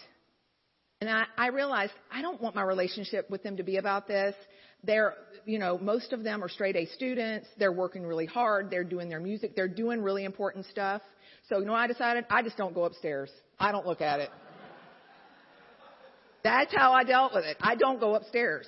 [1.01, 4.35] And I, I realized I don't want my relationship with them to be about this.
[4.85, 7.47] They're, you know, most of them are straight A students.
[7.57, 8.69] They're working really hard.
[8.69, 9.55] They're doing their music.
[9.55, 11.01] They're doing really important stuff.
[11.49, 13.29] So, you know, I decided I just don't go upstairs.
[13.59, 14.29] I don't look at it.
[16.43, 17.57] That's how I dealt with it.
[17.59, 18.67] I don't go upstairs.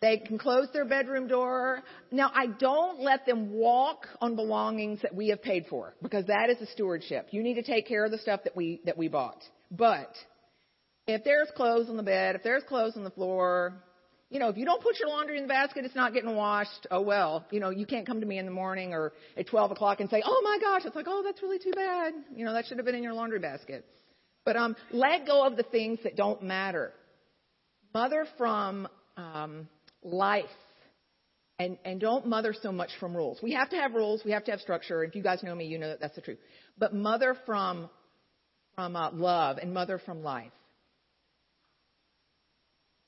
[0.00, 1.82] They can close their bedroom door.
[2.12, 6.50] Now, I don't let them walk on belongings that we have paid for because that
[6.50, 7.28] is a stewardship.
[7.30, 9.42] You need to take care of the stuff that we, that we bought.
[9.70, 10.14] But
[11.06, 13.82] if there's clothes on the bed, if there's clothes on the floor,
[14.30, 16.86] you know, if you don't put your laundry in the basket, it's not getting washed.
[16.90, 19.72] Oh well, you know, you can't come to me in the morning or at 12
[19.72, 22.14] o'clock and say, oh my gosh, it's like, oh, that's really too bad.
[22.34, 23.84] You know, that should have been in your laundry basket.
[24.44, 26.92] But um, let go of the things that don't matter.
[27.94, 29.68] Mother from um,
[30.02, 30.44] life.
[31.60, 33.38] And, and don't mother so much from rules.
[33.40, 34.22] We have to have rules.
[34.24, 35.04] We have to have structure.
[35.04, 36.38] If you guys know me, you know that that's the truth.
[36.76, 37.88] But mother from,
[38.74, 40.50] from uh, love and mother from life.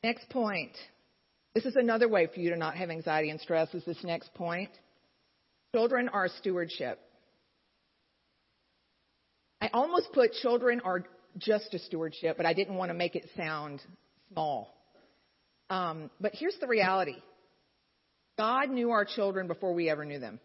[0.05, 0.77] Next point.
[1.57, 4.35] This is another way for you to not have anxiety and stress is this next
[4.35, 4.69] point.
[5.75, 7.01] Children are stewardship.
[9.63, 11.07] I almost put children are
[11.39, 13.81] just a stewardship, but I didn't want to make it sound
[14.31, 14.77] small.
[15.71, 17.17] Um, but here's the reality
[18.37, 20.39] God knew our children before we ever knew them.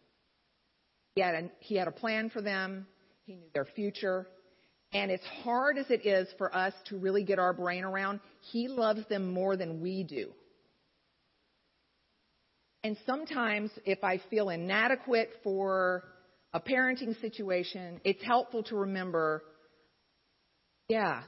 [1.16, 2.88] He had, a, he had a plan for them,
[3.26, 4.28] He knew their future.
[4.94, 8.70] And as hard as it is for us to really get our brain around, He
[8.70, 10.32] loves them more than we do.
[12.84, 16.04] And sometimes, if I feel inadequate for
[16.54, 19.44] a parenting situation, it's helpful to remember
[20.92, 21.22] yeah,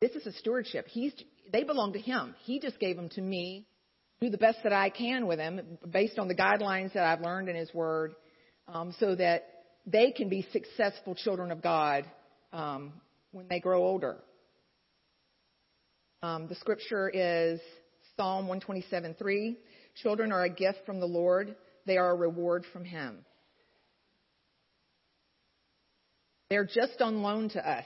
[0.00, 0.86] this is a stewardship.
[0.86, 1.12] He's,
[1.52, 2.36] they belong to Him.
[2.44, 3.66] He just gave them to me.
[4.20, 7.48] Do the best that I can with them based on the guidelines that I've learned
[7.48, 8.14] in His Word
[8.68, 9.44] um, so that
[9.86, 12.04] they can be successful children of God
[12.52, 12.92] um,
[13.32, 14.18] when they grow older.
[16.22, 17.60] Um, the scripture is
[18.16, 19.56] Psalm 127:3.
[19.96, 21.54] Children are a gift from the Lord;
[21.86, 23.24] they are a reward from Him.
[26.50, 27.84] They're just on loan to us.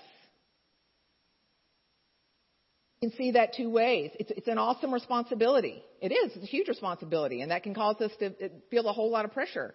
[3.00, 4.10] You can see that two ways.
[4.18, 5.82] It's, it's an awesome responsibility.
[6.00, 6.32] It is.
[6.34, 8.32] It's a huge responsibility, and that can cause us to
[8.70, 9.74] feel a whole lot of pressure.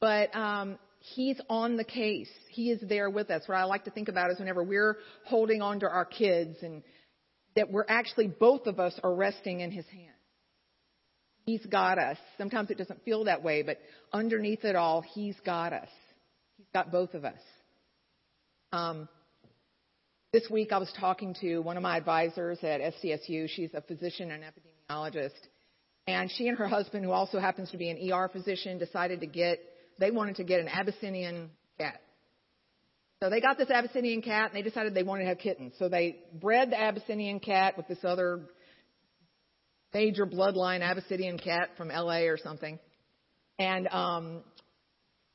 [0.00, 2.30] But um, He's on the case.
[2.48, 3.42] He is there with us.
[3.46, 6.84] What I like to think about is whenever we're holding on to our kids and
[7.56, 10.11] that we're actually, both of us are resting in His hand.
[11.44, 12.18] He's got us.
[12.38, 13.78] Sometimes it doesn't feel that way, but
[14.12, 15.88] underneath it all, He's got us.
[16.56, 17.40] He's got both of us.
[18.72, 19.08] Um,
[20.32, 23.48] this week I was talking to one of my advisors at SDSU.
[23.48, 25.30] She's a physician and epidemiologist.
[26.06, 29.26] And she and her husband, who also happens to be an ER physician, decided to
[29.26, 29.60] get,
[29.98, 32.00] they wanted to get an Abyssinian cat.
[33.22, 35.74] So they got this Abyssinian cat and they decided they wanted to have kittens.
[35.78, 38.40] So they bred the Abyssinian cat with this other
[39.94, 42.78] major bloodline Abyssinian cat from LA or something.
[43.58, 44.42] And um,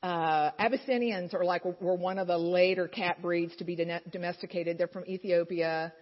[0.02, 3.76] uh, Abyssinians are like were one of the later cat breeds to be
[4.10, 4.78] domesticated.
[4.78, 5.92] They're from Ethiopia.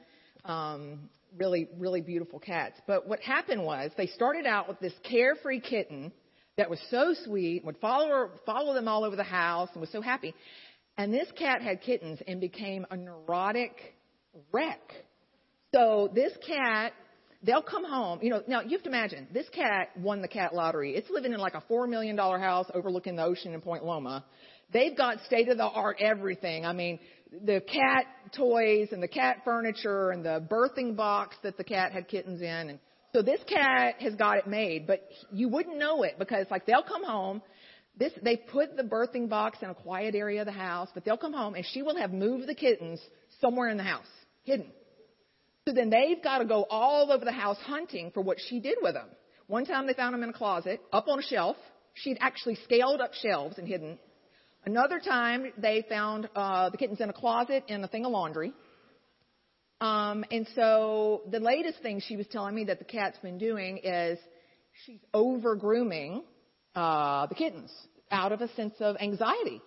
[0.45, 2.79] Um, really, really beautiful cats.
[2.87, 6.13] But what happened was they started out with this carefree kitten
[6.57, 10.01] that was so sweet, would follow follow them all over the house, and was so
[10.01, 10.35] happy.
[10.97, 13.77] And this cat had kittens and became a neurotic
[14.53, 14.81] wreck.
[15.75, 16.93] So this cat
[17.43, 18.21] They'll come home.
[18.23, 20.95] You know, now you have to imagine this cat won the cat lottery.
[20.95, 24.25] It's living in like a four million dollar house overlooking the ocean in Point Loma.
[24.73, 26.67] They've got state of the art everything.
[26.67, 26.99] I mean,
[27.31, 32.09] the cat toys and the cat furniture and the birthing box that the cat had
[32.09, 32.71] kittens in.
[32.71, 32.79] And
[33.15, 36.83] so this cat has got it made, but you wouldn't know it because like they'll
[36.83, 37.43] come home.
[37.99, 41.17] This, they put the birthing box in a quiet area of the house, but they'll
[41.17, 43.01] come home and she will have moved the kittens
[43.41, 44.07] somewhere in the house,
[44.45, 44.71] hidden.
[45.67, 48.79] So then they've got to go all over the house hunting for what she did
[48.81, 49.09] with them.
[49.49, 51.57] One time they found them in a closet, up on a shelf.
[51.95, 53.99] She'd actually scaled up shelves and hidden.
[54.65, 58.53] Another time they found uh, the kittens in a closet in a thing of laundry.
[59.81, 63.79] Um, and so the latest thing she was telling me that the cat's been doing
[63.79, 64.19] is
[64.85, 66.23] she's over grooming
[66.75, 67.73] uh, the kittens
[68.11, 69.61] out of a sense of anxiety.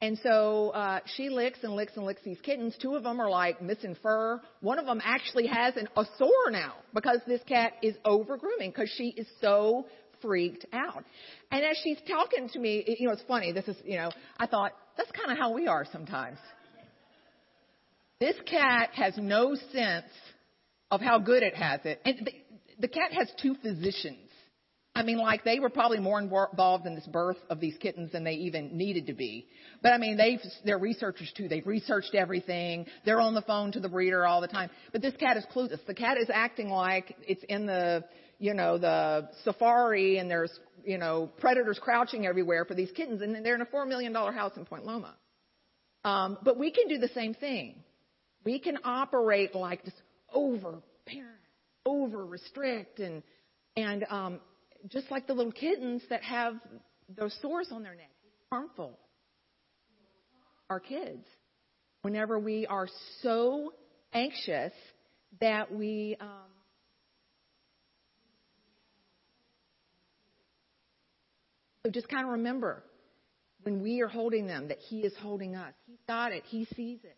[0.00, 2.76] And so uh, she licks and licks and licks these kittens.
[2.80, 4.40] Two of them are like missing fur.
[4.60, 8.70] One of them actually has an, a sore now because this cat is over grooming
[8.70, 9.86] because she is so
[10.22, 11.04] freaked out.
[11.50, 13.50] And as she's talking to me, you know, it's funny.
[13.50, 16.38] This is, you know, I thought that's kind of how we are sometimes.
[18.20, 20.06] This cat has no sense
[20.90, 22.00] of how good it has it.
[22.04, 22.32] And the,
[22.80, 24.27] the cat has two physicians.
[24.98, 28.24] I mean, like they were probably more involved in this birth of these kittens than
[28.24, 29.46] they even needed to be.
[29.80, 31.46] But I mean, they've, they're researchers too.
[31.46, 32.84] They've researched everything.
[33.04, 34.70] They're on the phone to the breeder all the time.
[34.90, 35.78] But this cat is clueless.
[35.86, 38.04] The cat is acting like it's in the,
[38.40, 40.50] you know, the safari and there's,
[40.84, 44.32] you know, predators crouching everywhere for these kittens and they're in a four million dollar
[44.32, 45.14] house in Point Loma.
[46.04, 47.84] Um, but we can do the same thing.
[48.44, 49.94] We can operate like this
[50.34, 51.38] over parent,
[51.86, 53.22] over restrict and,
[53.76, 54.40] and, um,
[54.88, 56.54] just like the little kittens that have
[57.16, 58.10] those sores on their neck.
[58.50, 58.98] Harmful.
[60.70, 61.26] Our kids,
[62.02, 62.88] whenever we are
[63.22, 63.72] so
[64.12, 64.72] anxious
[65.40, 66.28] that we um,
[71.84, 72.82] so just kind of remember
[73.62, 75.74] when we are holding them that He is holding us.
[75.86, 76.44] He's got it.
[76.46, 77.16] He sees it.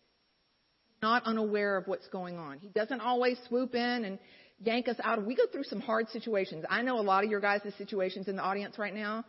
[1.03, 2.59] not unaware of what's going on.
[2.59, 4.19] He doesn't always swoop in and
[4.61, 5.25] yank us out.
[5.25, 6.65] We go through some hard situations.
[6.69, 9.25] I know a lot of your guys' situations in the audience right now,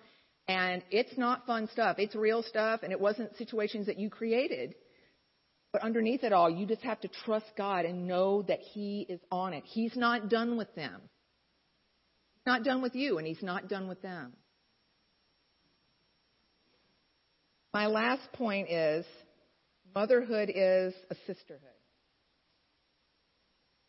[0.48, 1.98] and it's not fun stuff.
[2.00, 4.76] It's real stuff, and it wasn't situations that you created.
[5.72, 9.22] But underneath it all, you just have to trust God and know that He is
[9.32, 9.64] on it.
[9.66, 11.02] He's not done with them.
[12.36, 14.34] He's not done with you, and He's not done with them.
[17.74, 19.06] My last point is
[19.96, 21.81] motherhood is a sisterhood.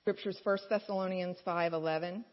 [0.03, 2.25] Scriptures 1 Thessalonians 5:11.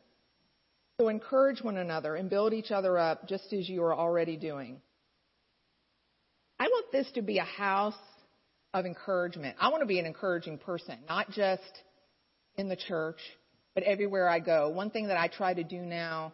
[1.00, 4.82] So encourage one another and build each other up just as you are already doing.
[6.60, 7.94] I want this to be a house
[8.74, 9.56] of encouragement.
[9.60, 11.84] I want to be an encouraging person, not just
[12.56, 13.20] in the church,
[13.76, 14.70] but everywhere I go.
[14.70, 16.34] One thing that I try to do now,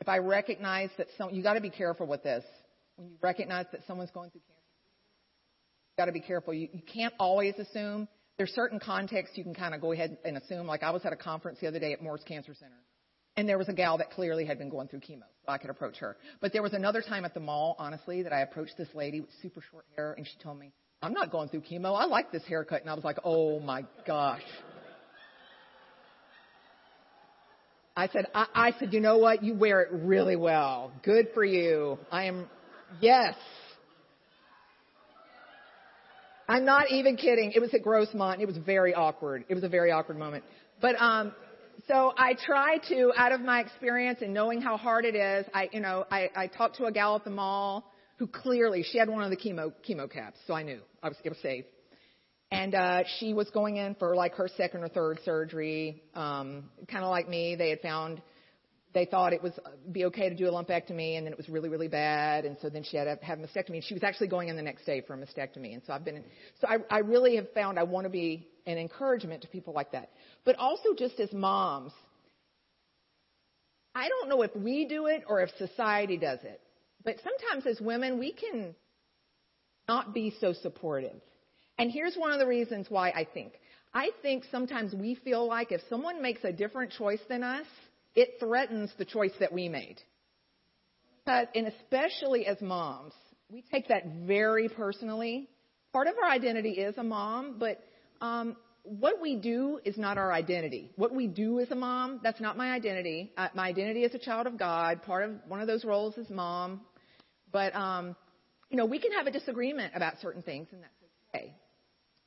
[0.00, 2.44] if I recognize that some, you got to be careful with this.
[2.94, 4.62] When you recognize that someone's going through cancer,
[5.90, 6.54] you got to be careful.
[6.54, 10.36] You, you can't always assume there's certain contexts you can kind of go ahead and
[10.36, 10.66] assume.
[10.66, 12.80] Like I was at a conference the other day at Moores Cancer Center,
[13.36, 15.70] and there was a gal that clearly had been going through chemo, so I could
[15.70, 16.16] approach her.
[16.40, 19.30] But there was another time at the mall, honestly, that I approached this lady with
[19.42, 21.98] super short hair, and she told me, "I'm not going through chemo.
[21.98, 24.42] I like this haircut." And I was like, "Oh my gosh."
[27.96, 29.44] I said, I, I said, you know what?
[29.44, 30.90] You wear it really well.
[31.04, 31.96] Good for you.
[32.10, 32.50] I am,
[33.00, 33.36] yes.
[36.48, 37.52] I'm not even kidding.
[37.54, 38.40] It was at Grossmont.
[38.40, 39.44] It was very awkward.
[39.48, 40.44] It was a very awkward moment.
[40.80, 41.32] But um,
[41.88, 45.68] so I try to, out of my experience and knowing how hard it is, I,
[45.72, 49.08] you know, I, I talked to a gal at the mall who clearly she had
[49.08, 51.64] one of the chemo chemo caps, so I knew I was it was safe.
[52.50, 57.02] And uh, she was going in for like her second or third surgery, um, kind
[57.02, 57.56] of like me.
[57.56, 58.22] They had found
[58.94, 61.48] they thought it was uh, be okay to do a lumpectomy, and then it was
[61.48, 63.74] really, really bad, and so then she had to have a mastectomy.
[63.74, 65.74] And she was actually going in the next day for a mastectomy.
[65.74, 66.24] And so I've been, in,
[66.60, 69.92] so I, I really have found I want to be an encouragement to people like
[69.92, 70.10] that,
[70.44, 71.92] but also just as moms.
[73.96, 76.60] I don't know if we do it or if society does it,
[77.04, 78.74] but sometimes as women we can
[79.88, 81.20] not be so supportive.
[81.78, 83.52] And here's one of the reasons why I think.
[83.92, 87.66] I think sometimes we feel like if someone makes a different choice than us,
[88.14, 90.00] it threatens the choice that we made.
[91.26, 93.14] But, and especially as moms,
[93.50, 95.48] we take that very personally.
[95.92, 97.80] Part of our identity is a mom, but
[98.20, 100.90] um, what we do is not our identity.
[100.96, 103.32] What we do as a mom, that's not my identity.
[103.36, 105.02] Uh, my identity is a child of God.
[105.02, 106.82] Part of one of those roles is mom.
[107.50, 108.16] But, um,
[108.68, 110.92] you know, we can have a disagreement about certain things, and that's
[111.34, 111.54] okay.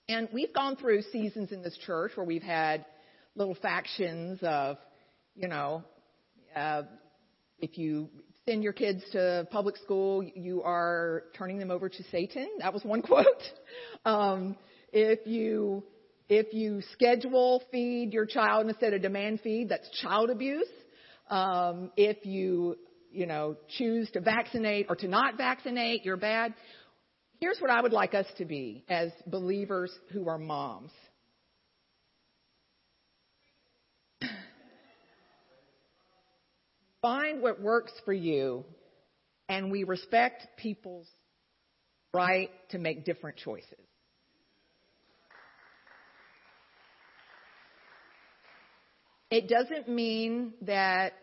[0.10, 2.86] And we've gone through seasons in this church where we've had
[3.36, 4.78] little factions of
[5.38, 5.84] you know,
[6.56, 6.84] uh,
[7.60, 8.10] if you
[8.48, 12.48] send your kids to public school, you are turning them over to Satan.
[12.60, 13.26] That was one quote.
[14.04, 14.58] Um,
[14.92, 15.84] if you
[16.30, 20.68] if you schedule feed your child instead of demand feed, that's child abuse.
[21.30, 22.78] Um, if you
[23.12, 26.54] you know choose to vaccinate or to not vaccinate, you're bad.
[27.40, 30.92] Here's what I would like us to be as believers who are moms.
[37.02, 38.66] Find what works for you,
[39.50, 41.08] and we respect people's
[42.14, 43.74] right to make different choices.
[49.30, 51.14] It doesn't mean that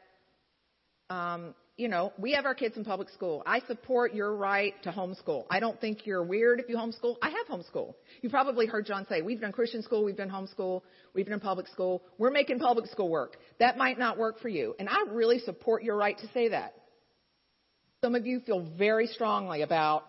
[1.08, 3.42] um, you know, we have our kids in public school.
[3.44, 5.44] I support your right to homeschool.
[5.50, 7.16] I don't think you're weird if you homeschool.
[7.20, 7.94] I have homeschool.
[8.22, 10.82] You probably heard John say, we've done Christian school, we've done homeschool,
[11.14, 12.02] we've done public school.
[12.16, 13.36] We're making public school work.
[13.58, 14.76] That might not work for you.
[14.78, 16.74] And I really support your right to say that.
[18.02, 20.04] Some of you feel very strongly about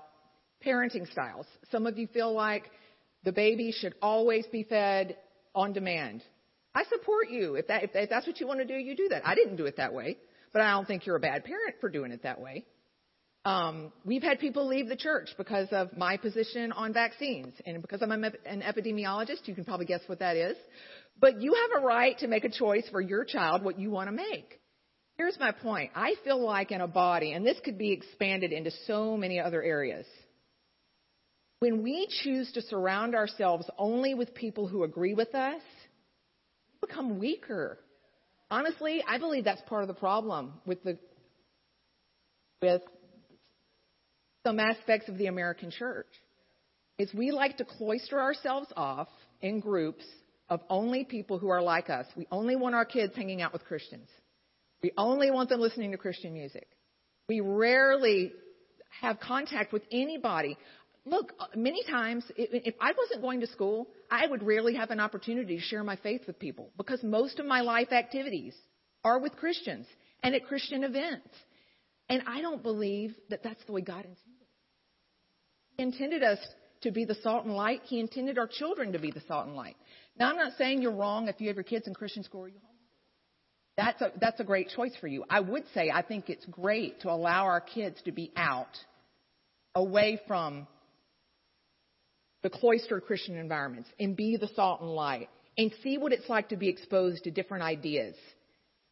[0.63, 1.47] parenting styles.
[1.71, 2.69] Some of you feel like
[3.23, 5.17] the baby should always be fed
[5.55, 6.21] on demand.
[6.75, 7.55] I support you.
[7.55, 9.25] If, that, if that's what you want to do, you do that.
[9.25, 10.17] I didn't do it that way
[10.55, 12.65] but I don't think you're a bad parent for doing it that way.
[13.43, 18.01] Um, we've had people leave the church because of my position on vaccines, and because
[18.01, 20.55] I'm an epidemiologist, you can probably guess what that is.
[21.19, 24.07] But you have a right to make a choice for your child what you want
[24.07, 24.61] to make.
[25.17, 25.91] Here's my point.
[25.93, 29.61] I feel like in a body, and this could be expanded into so many other
[29.61, 30.05] areas.
[31.59, 35.61] When we choose to surround ourselves only with people who agree with us,
[36.81, 37.77] we become weaker
[38.49, 40.97] honestly, I believe that's part of the problem with the
[42.61, 42.81] with
[44.45, 46.07] some aspects of the American church.
[46.97, 49.09] Is we like to cloister ourselves off
[49.41, 50.05] in groups
[50.49, 52.05] of only people who are like us.
[52.15, 54.07] We only want our kids hanging out with Christians.
[54.81, 56.67] We only want them listening to Christian music.
[57.27, 58.31] We rarely
[59.01, 60.57] have contact with anybody.
[61.05, 64.99] Look, uh, many times, if I wasn't going to school, I would rarely have an
[64.99, 68.55] opportunity to share my faith with people because most of my life activities
[69.03, 69.85] are with Christians
[70.23, 71.29] and at Christian events.
[72.09, 74.21] And I don't believe that that's the way God intended.
[75.77, 76.39] He intended us
[76.81, 77.81] to be the salt and light.
[77.85, 79.75] He intended our children to be the salt and light.
[80.17, 82.47] Now, I'm not saying you're wrong if you have your kids in Christian school or
[82.47, 82.71] you home.
[83.77, 85.25] That's a, that's a great choice for you.
[85.29, 88.77] I would say I think it's great to allow our kids to be out
[89.73, 90.67] away from
[92.45, 96.49] the cloistered Christian environments and be the salt and light and see what it's like
[96.49, 98.13] to be exposed to different ideas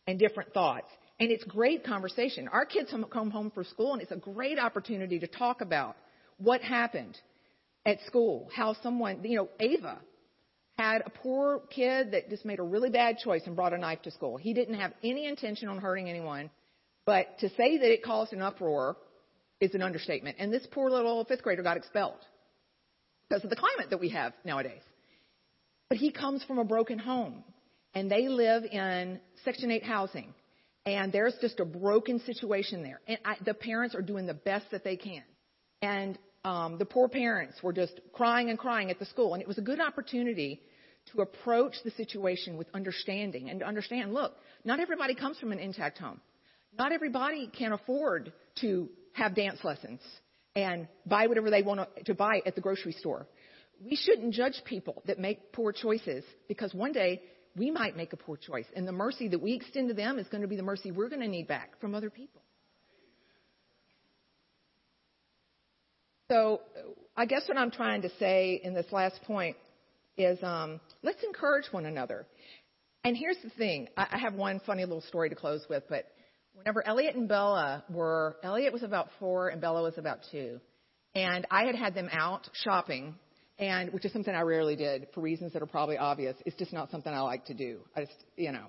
[0.07, 0.87] and different thoughts.
[1.19, 2.47] And it's great conversation.
[2.47, 5.95] Our kids come home from school and it's a great opportunity to talk about
[6.37, 7.15] what happened
[7.85, 9.99] at school, how someone, you know, Ava
[10.79, 14.01] had a poor kid that just made a really bad choice and brought a knife
[14.01, 14.35] to school.
[14.35, 16.49] He didn't have any intention on hurting anyone,
[17.05, 18.97] but to say that it caused an uproar
[19.59, 20.37] is an understatement.
[20.39, 22.17] And this poor little fifth grader got expelled
[23.27, 24.81] because of the climate that we have nowadays.
[25.89, 27.43] But he comes from a broken home,
[27.93, 30.33] and they live in Section 8 housing,
[30.85, 32.99] and there's just a broken situation there.
[33.07, 35.23] And I, the parents are doing the best that they can.
[35.81, 39.33] And um, the poor parents were just crying and crying at the school.
[39.33, 40.61] And it was a good opportunity
[41.11, 45.59] to approach the situation with understanding and to understand look, not everybody comes from an
[45.59, 46.19] intact home.
[46.77, 49.99] Not everybody can afford to have dance lessons
[50.55, 53.27] and buy whatever they want to buy at the grocery store.
[53.83, 57.21] We shouldn't judge people that make poor choices because one day
[57.55, 58.65] we might make a poor choice.
[58.75, 61.09] And the mercy that we extend to them is going to be the mercy we're
[61.09, 62.41] going to need back from other people.
[66.29, 66.61] So
[67.15, 69.55] I guess what I'm trying to say in this last point
[70.17, 72.25] is um, let's encourage one another.
[73.03, 76.05] And here's the thing I, I have one funny little story to close with, but
[76.53, 80.59] whenever Elliot and Bella were, Elliot was about four and Bella was about two.
[81.15, 83.15] And I had had them out shopping,
[83.59, 86.35] and which is something I rarely did for reasons that are probably obvious.
[86.45, 87.81] It's just not something I like to do.
[87.95, 88.65] I just, you know,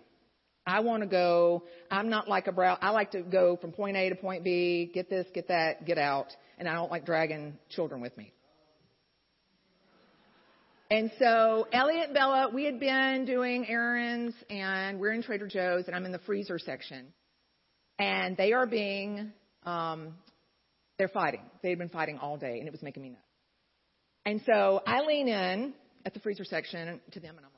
[0.66, 1.64] I want to go.
[1.90, 2.78] I'm not like a brow.
[2.80, 5.98] I like to go from point A to point B, get this, get that, get
[5.98, 6.28] out
[6.58, 8.32] and I don't like dragging children with me.
[10.90, 15.86] And so Elliot and Bella, we had been doing errands and we're in Trader Joe's
[15.86, 17.06] and I'm in the freezer section.
[17.98, 19.32] And they are being,
[19.64, 20.14] um,
[20.98, 21.42] they're fighting.
[21.62, 23.22] They had been fighting all day and it was making me nuts.
[24.26, 25.74] And so I lean in
[26.04, 27.52] at the freezer section to them and I'm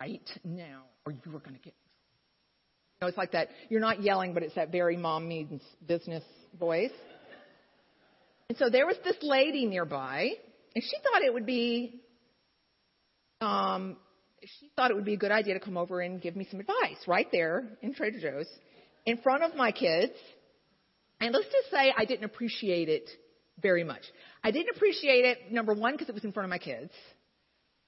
[0.00, 1.74] like, right now or you are going to get
[3.00, 3.48] know, it's like that.
[3.68, 6.24] You're not yelling, but it's that very mom means business
[6.58, 6.92] voice.
[8.48, 10.30] And so there was this lady nearby,
[10.74, 12.00] and she thought it would be,
[13.40, 13.96] um,
[14.42, 16.60] she thought it would be a good idea to come over and give me some
[16.60, 18.48] advice right there in Trader Joe's
[19.06, 20.12] in front of my kids.
[21.20, 23.08] And let's just say I didn't appreciate it
[23.60, 24.02] very much.
[24.42, 26.92] I didn't appreciate it, number one, because it was in front of my kids.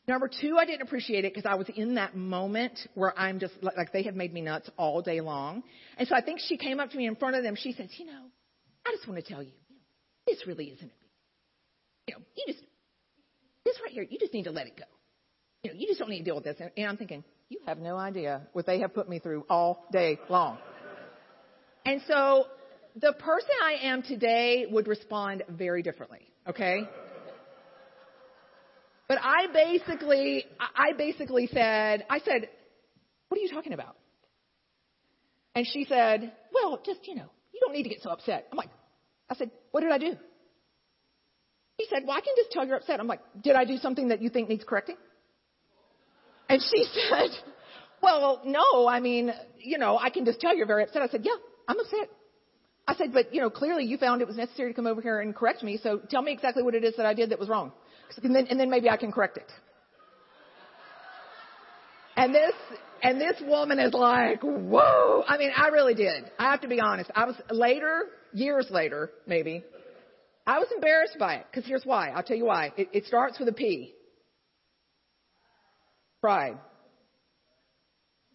[0.06, 3.54] Number two, I didn't appreciate it because I was in that moment where I'm just
[3.62, 5.62] like they have made me nuts all day long.
[5.96, 7.54] And so I think she came up to me in front of them.
[7.54, 8.24] She says, "You know,
[8.84, 9.52] I just want to tell you,
[10.26, 11.08] this really isn't a big.
[12.08, 12.64] You know, you just
[13.64, 14.84] this right here, you just need to let it go.
[15.62, 17.78] You know, you just don't need to deal with this." And I'm thinking, you have
[17.78, 20.58] no idea what they have put me through all day long.
[21.84, 22.46] And so
[22.96, 26.20] the person I am today would respond very differently.
[26.46, 26.88] Okay.
[29.08, 32.48] But I basically, I basically said, I said,
[33.28, 33.96] what are you talking about?
[35.54, 38.48] And she said, well, just, you know, you don't need to get so upset.
[38.50, 38.70] I'm like,
[39.28, 40.16] I said, what did I do?
[41.76, 43.00] He said, well, I can just tell you're upset.
[43.00, 44.96] I'm like, did I do something that you think needs correcting?
[46.52, 47.30] And she said,
[48.02, 51.02] well, no, I mean, you know, I can just tell you're very upset.
[51.02, 51.32] I said, yeah,
[51.66, 52.08] I'm upset.
[52.86, 55.20] I said, but, you know, clearly you found it was necessary to come over here
[55.20, 57.48] and correct me, so tell me exactly what it is that I did that was
[57.48, 57.72] wrong
[58.22, 59.50] and then, and then maybe I can correct it.
[62.16, 62.52] And this,
[63.02, 65.24] and this woman is like, whoa.
[65.26, 66.30] I mean, I really did.
[66.38, 67.10] I have to be honest.
[67.14, 69.64] I was later, years later, maybe,
[70.46, 71.46] I was embarrassed by it.
[71.54, 72.10] Cause here's why.
[72.10, 72.72] I'll tell you why.
[72.76, 73.94] It, it starts with a P.
[76.22, 76.56] Pride.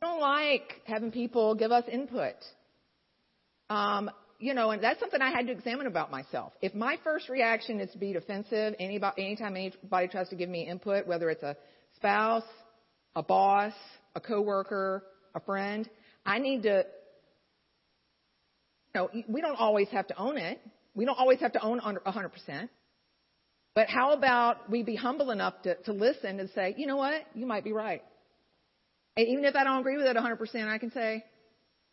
[0.02, 2.36] I don't like having people give us input.
[3.70, 6.52] Um, you know, and that's something I had to examine about myself.
[6.62, 10.68] If my first reaction is to be defensive, anybody, anytime anybody tries to give me
[10.68, 11.56] input, whether it's a
[11.96, 12.44] spouse,
[13.16, 13.72] a boss,
[14.16, 15.90] a coworker, a friend,
[16.26, 16.86] I need to,
[18.94, 20.60] you know, we don't always have to own it.
[20.94, 22.70] We don't always have to own 100%.
[23.78, 27.22] But how about we be humble enough to, to listen and say, you know what,
[27.36, 28.02] you might be right.
[29.16, 31.24] And even if I don't agree with it 100%, I can say,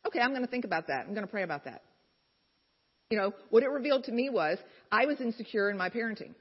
[0.07, 1.05] okay, I'm going to think about that.
[1.07, 1.83] I'm going to pray about that.
[3.11, 4.57] You know, what it revealed to me was
[4.91, 6.35] I was insecure in my parenting.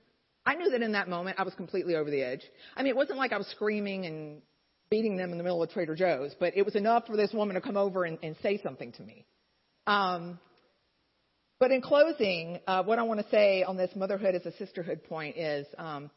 [0.45, 2.43] I knew that in that moment I was completely over the edge.
[2.77, 4.41] I mean, it wasn't like I was screaming and
[4.89, 7.55] beating them in the middle of Trader Joe's, but it was enough for this woman
[7.55, 9.25] to come over and, and say something to me.
[9.87, 10.39] Um,
[11.63, 15.01] but in closing, uh, what I want to say on this motherhood as a sisterhood
[15.05, 16.11] point is um,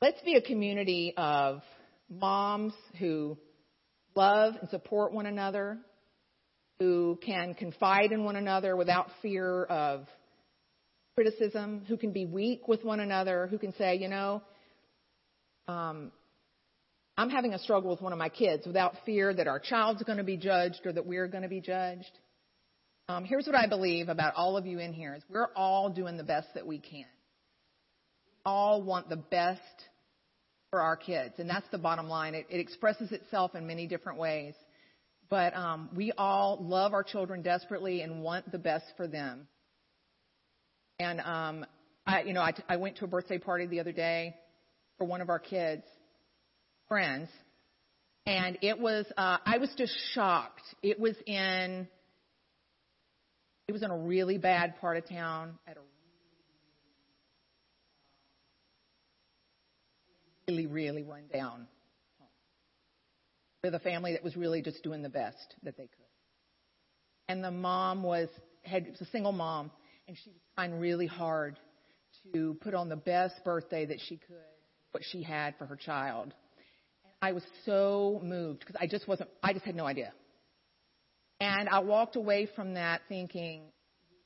[0.00, 1.60] let's be a community of
[2.08, 3.36] moms who
[4.14, 5.76] love and support one another,
[6.78, 10.06] who can confide in one another without fear of
[11.14, 14.40] criticism, who can be weak with one another, who can say, you know,
[15.66, 16.12] um,
[17.18, 20.16] I'm having a struggle with one of my kids without fear that our child's going
[20.16, 22.18] to be judged or that we're going to be judged.
[23.10, 26.18] Um, here's what I believe about all of you in here is we're all doing
[26.18, 27.06] the best that we can.
[28.44, 29.62] All want the best
[30.68, 32.34] for our kids, and that's the bottom line.
[32.34, 34.52] It, it expresses itself in many different ways.
[35.30, 39.48] But um, we all love our children desperately and want the best for them.
[40.98, 41.66] And um,
[42.06, 44.34] I, you know, I, I went to a birthday party the other day
[44.98, 45.84] for one of our kids'
[46.88, 47.30] friends,
[48.26, 50.62] and it was uh, I was just shocked.
[50.82, 51.88] It was in
[53.68, 55.80] it was in a really bad part of town at a
[60.48, 61.66] really really run down
[62.18, 62.28] home
[63.62, 66.06] with a family that was really just doing the best that they could.
[67.28, 68.28] And the mom was
[68.62, 69.70] had was a single mom
[70.08, 71.58] and she was trying really hard
[72.32, 74.36] to put on the best birthday that she could,
[74.92, 76.32] what she had for her child.
[77.04, 80.12] And I was so moved because I just wasn't, I just had no idea.
[81.40, 83.62] And I walked away from that thinking,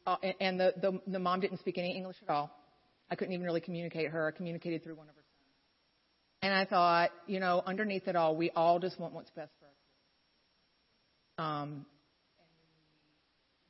[0.07, 2.51] uh, and the, the, the mom didn't speak any English at all.
[3.11, 4.29] I couldn't even really communicate her.
[4.29, 5.57] I communicated through one of her sons.
[6.43, 9.67] And I thought, you know, underneath it all, we all just want what's best for
[9.67, 11.47] us.
[11.47, 11.87] Um,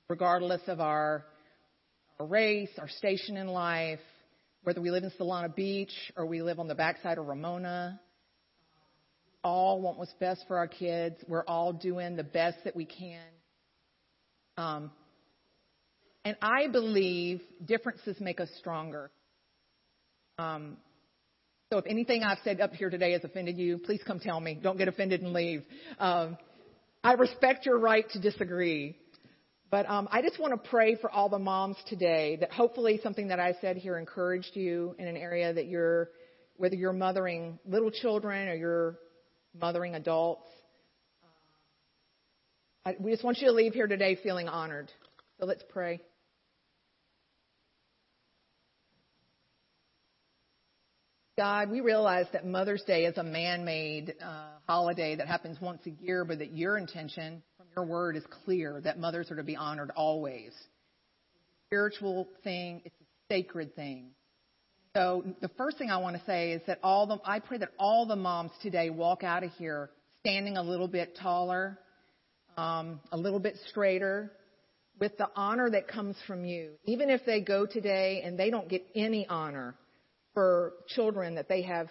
[0.09, 1.25] regardless of our
[2.21, 3.99] our race, our station in life,
[4.63, 8.01] whether we live in Solana Beach or we live on the backside of Ramona.
[9.45, 11.17] All want what's best for our kids.
[11.27, 13.21] We're all doing the best that we can.
[14.57, 14.91] Um,
[16.25, 19.11] and I believe differences make us stronger.
[20.39, 20.77] Um,
[21.73, 24.59] so if anything I've said up here today has offended you, please come tell me.
[24.63, 25.65] Don't get offended and leave.
[25.99, 26.37] Um,
[27.03, 28.97] I respect your right to disagree.
[29.71, 33.29] But um, I just want to pray for all the moms today that hopefully something
[33.29, 36.11] that I said here encouraged you in an area that you're,
[36.59, 38.99] whether you're mothering little children or you're
[39.59, 40.49] mothering adults.
[42.85, 44.91] I, we just want you to leave here today feeling honored.
[45.39, 46.01] So let's pray.
[51.39, 55.81] God, we realize that Mother's Day is a man made uh, holiday that happens once
[55.87, 59.43] a year, but that your intention from your word is clear that mothers are to
[59.43, 60.53] be honored always.
[60.53, 64.11] It's a spiritual thing, it's a sacred thing.
[64.95, 67.71] So the first thing I want to say is that all the, I pray that
[67.79, 69.91] all the moms today walk out of here
[70.21, 71.79] standing a little bit taller,
[72.57, 74.33] um, a little bit straighter,
[75.01, 76.73] with the honor that comes from you.
[76.85, 79.75] Even if they go today and they don't get any honor,
[80.35, 81.89] for children that they have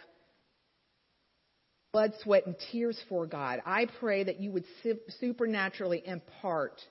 [1.91, 3.61] blood, sweat, and tears for God.
[3.65, 4.65] I pray that you would
[5.19, 6.81] supernaturally impart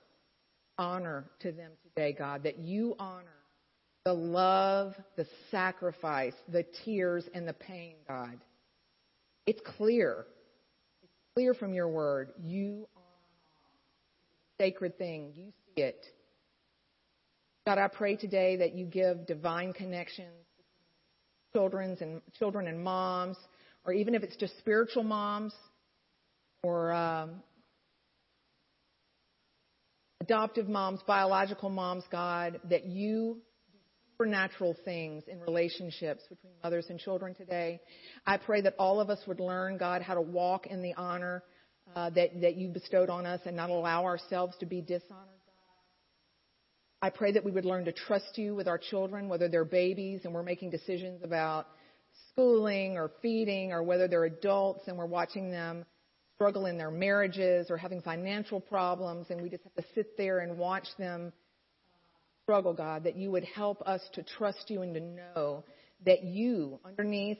[0.76, 3.24] honor to them today, God, that you honor
[4.04, 8.38] the love, the sacrifice, the tears, and the pain, God.
[9.46, 10.26] It's clear.
[11.02, 12.32] It's clear from your word.
[12.42, 13.04] You honor
[14.58, 15.32] sacred thing.
[15.34, 16.06] You see it.
[17.66, 20.32] God, I pray today that you give divine connections
[21.52, 23.36] children's and children and moms,
[23.84, 25.52] or even if it's just spiritual moms
[26.62, 27.42] or um,
[30.20, 33.38] adoptive moms, biological moms, God, that you
[34.20, 37.80] supernatural things in relationships between mothers and children today.
[38.26, 41.42] I pray that all of us would learn, God, how to walk in the honor
[41.96, 45.26] uh, that, that you bestowed on us and not allow ourselves to be dishonored.
[47.00, 50.20] I pray that we would learn to trust you with our children, whether they're babies
[50.24, 51.66] and we're making decisions about
[52.30, 55.86] schooling or feeding, or whether they're adults and we're watching them
[56.34, 60.40] struggle in their marriages or having financial problems, and we just have to sit there
[60.40, 61.32] and watch them
[62.50, 65.62] struggle, God, that you would help us to trust you and to know
[66.04, 67.38] that you, underneath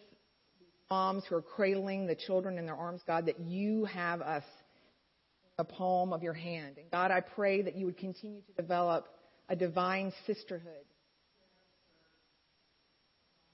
[0.88, 5.48] moms who are cradling the children in their arms, God, that you have us in
[5.58, 6.76] the palm of your hand.
[6.78, 9.08] And God, I pray that you would continue to develop
[9.48, 10.84] a divine sisterhood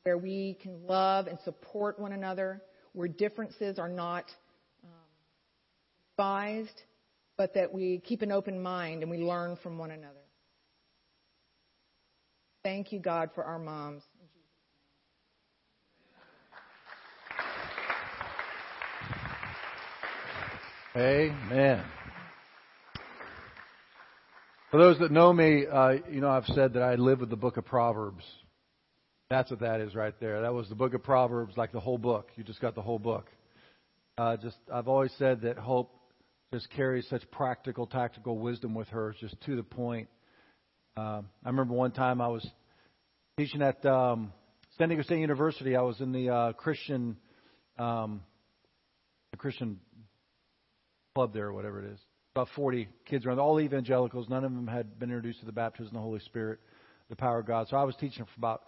[0.02, 2.60] where we can love and support one another,
[2.92, 4.26] where differences are not
[4.84, 4.90] um,
[6.10, 6.82] despised,
[7.38, 10.25] but that we keep an open mind and we learn from one another.
[12.66, 14.02] Thank you, God, for our moms.
[20.96, 21.84] Amen.
[24.72, 27.36] For those that know me, uh, you know I've said that I live with the
[27.36, 28.24] book of Proverbs.
[29.30, 30.42] That's what that is right there.
[30.42, 32.32] That was the book of Proverbs, like the whole book.
[32.34, 33.30] You just got the whole book.
[34.18, 35.92] Uh, just I've always said that Hope
[36.52, 40.08] just carries such practical, tactical wisdom with her, it's just to the point.
[40.98, 42.46] Um, I remember one time I was
[43.36, 44.32] teaching at um,
[44.78, 45.76] San Diego State University.
[45.76, 47.18] I was in the uh, Christian,
[47.78, 48.22] um,
[49.30, 49.78] the Christian
[51.14, 51.98] club there, or whatever it is.
[52.34, 54.30] About 40 kids around, all evangelicals.
[54.30, 56.60] None of them had been introduced to the baptism of the Holy Spirit,
[57.10, 57.68] the power of God.
[57.68, 58.62] So I was teaching for about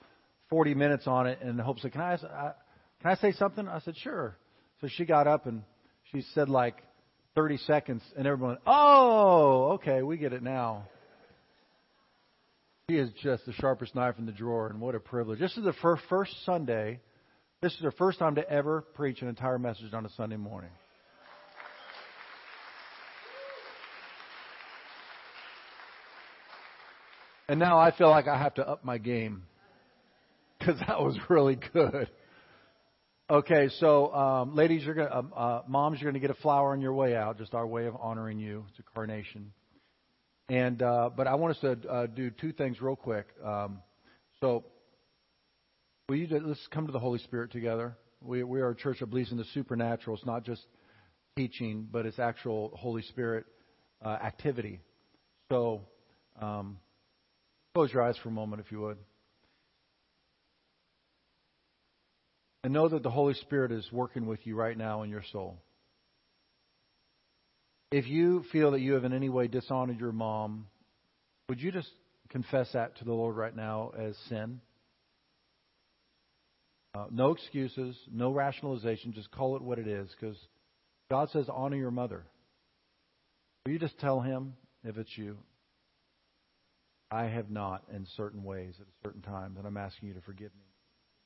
[0.50, 2.52] 40 minutes on it, and Hope said, "Can I, I
[3.00, 4.36] can I say something?" I said, "Sure."
[4.82, 5.62] So she got up and
[6.12, 6.82] she said like
[7.36, 10.84] 30 seconds, and everyone, "Oh, okay, we get it now."
[12.90, 15.38] She is just the sharpest knife in the drawer, and what a privilege.
[15.38, 15.74] This is the
[16.08, 17.00] first, Sunday.
[17.60, 20.70] This is her first time to ever preach an entire message on a Sunday morning.
[27.46, 29.42] And now I feel like I have to up my game
[30.58, 32.08] because that was really good.
[33.28, 36.80] Okay, so um, ladies, you're gonna, um, uh, moms, you're gonna get a flower on
[36.80, 37.36] your way out.
[37.36, 38.64] Just our way of honoring you.
[38.70, 39.52] It's a carnation.
[40.48, 43.26] And uh, but I want us to uh, do two things real quick.
[43.44, 43.80] Um,
[44.40, 44.64] so,
[46.08, 47.96] will you just, let's come to the Holy Spirit together.
[48.22, 50.16] We we are a church that believes in the supernatural.
[50.16, 50.62] It's not just
[51.36, 53.46] teaching, but it's actual Holy Spirit
[54.04, 54.80] uh, activity.
[55.50, 55.82] So.
[56.40, 56.78] Um,
[57.78, 58.98] Close your eyes for a moment, if you would.
[62.64, 65.62] And know that the Holy Spirit is working with you right now in your soul.
[67.90, 70.66] If you feel that you have in any way dishonored your mom,
[71.48, 71.90] would you just
[72.28, 74.60] confess that to the Lord right now as sin?
[76.94, 79.12] Uh, no excuses, no rationalization.
[79.12, 80.36] Just call it what it is because
[81.10, 82.24] God says honor your mother.
[83.64, 85.38] Will you just tell him if it's you?
[87.10, 90.20] I have not in certain ways at a certain time, and I'm asking you to
[90.20, 90.64] forgive me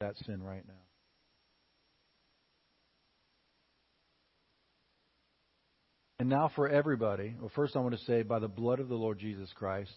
[0.00, 0.74] that sin right now.
[6.22, 8.94] And now for everybody, well, first I want to say, by the blood of the
[8.94, 9.90] Lord Jesus Christ,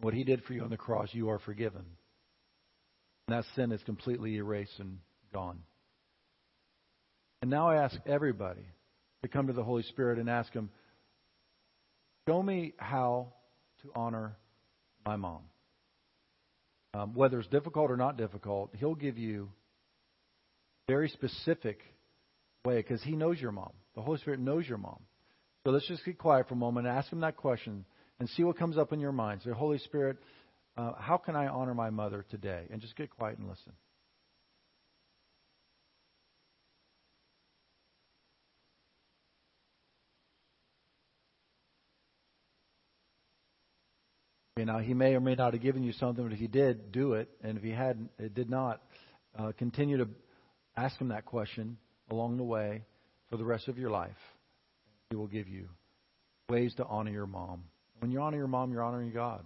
[0.00, 1.84] what he did for you on the cross, you are forgiven.
[3.28, 4.98] And that sin is completely erased and
[5.32, 5.60] gone.
[7.42, 8.66] And now I ask everybody
[9.22, 10.68] to come to the Holy Spirit and ask him,
[12.28, 13.34] show me how
[13.82, 14.36] to honor
[15.06, 15.42] my mom.
[16.92, 19.48] Um, whether it's difficult or not difficult, he'll give you
[20.88, 21.78] very specific
[22.64, 23.74] way because he knows your mom.
[23.94, 24.98] The Holy Spirit knows your mom.
[25.64, 27.84] So let's just get quiet for a moment and ask him that question
[28.20, 29.42] and see what comes up in your mind.
[29.44, 30.16] Say, Holy Spirit,
[30.76, 32.64] uh, how can I honor my mother today?
[32.70, 33.72] And just get quiet and listen.
[44.56, 46.90] You know, he may or may not have given you something, but if he did,
[46.90, 47.28] do it.
[47.44, 48.82] And if he hadn't, it did not,
[49.38, 50.08] uh, continue to
[50.76, 51.76] ask him that question
[52.10, 52.82] along the way
[53.30, 54.16] for the rest of your life.
[55.10, 55.68] He will give you
[56.50, 57.64] ways to honor your mom.
[58.00, 59.42] When you honor your mom, you're honoring God.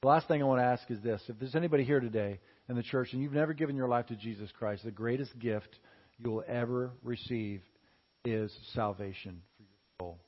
[0.00, 1.20] The last thing I want to ask is this.
[1.28, 4.16] If there's anybody here today in the church and you've never given your life to
[4.16, 5.78] Jesus Christ, the greatest gift
[6.18, 7.60] you will ever receive
[8.24, 9.70] is salvation for your
[10.00, 10.18] soul.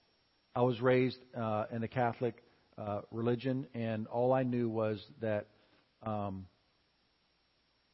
[0.54, 2.42] I was raised uh, in a Catholic
[2.76, 5.46] uh, religion, and all I knew was that
[6.02, 6.46] um,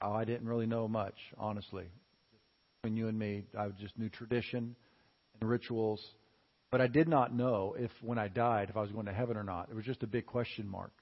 [0.02, 1.84] oh, I didn't really know much, honestly.
[2.82, 4.74] Between you and me, I just knew tradition
[5.40, 6.04] and rituals,
[6.70, 9.36] but I did not know if when I died, if I was going to heaven
[9.36, 9.68] or not.
[9.70, 10.92] It was just a big question mark.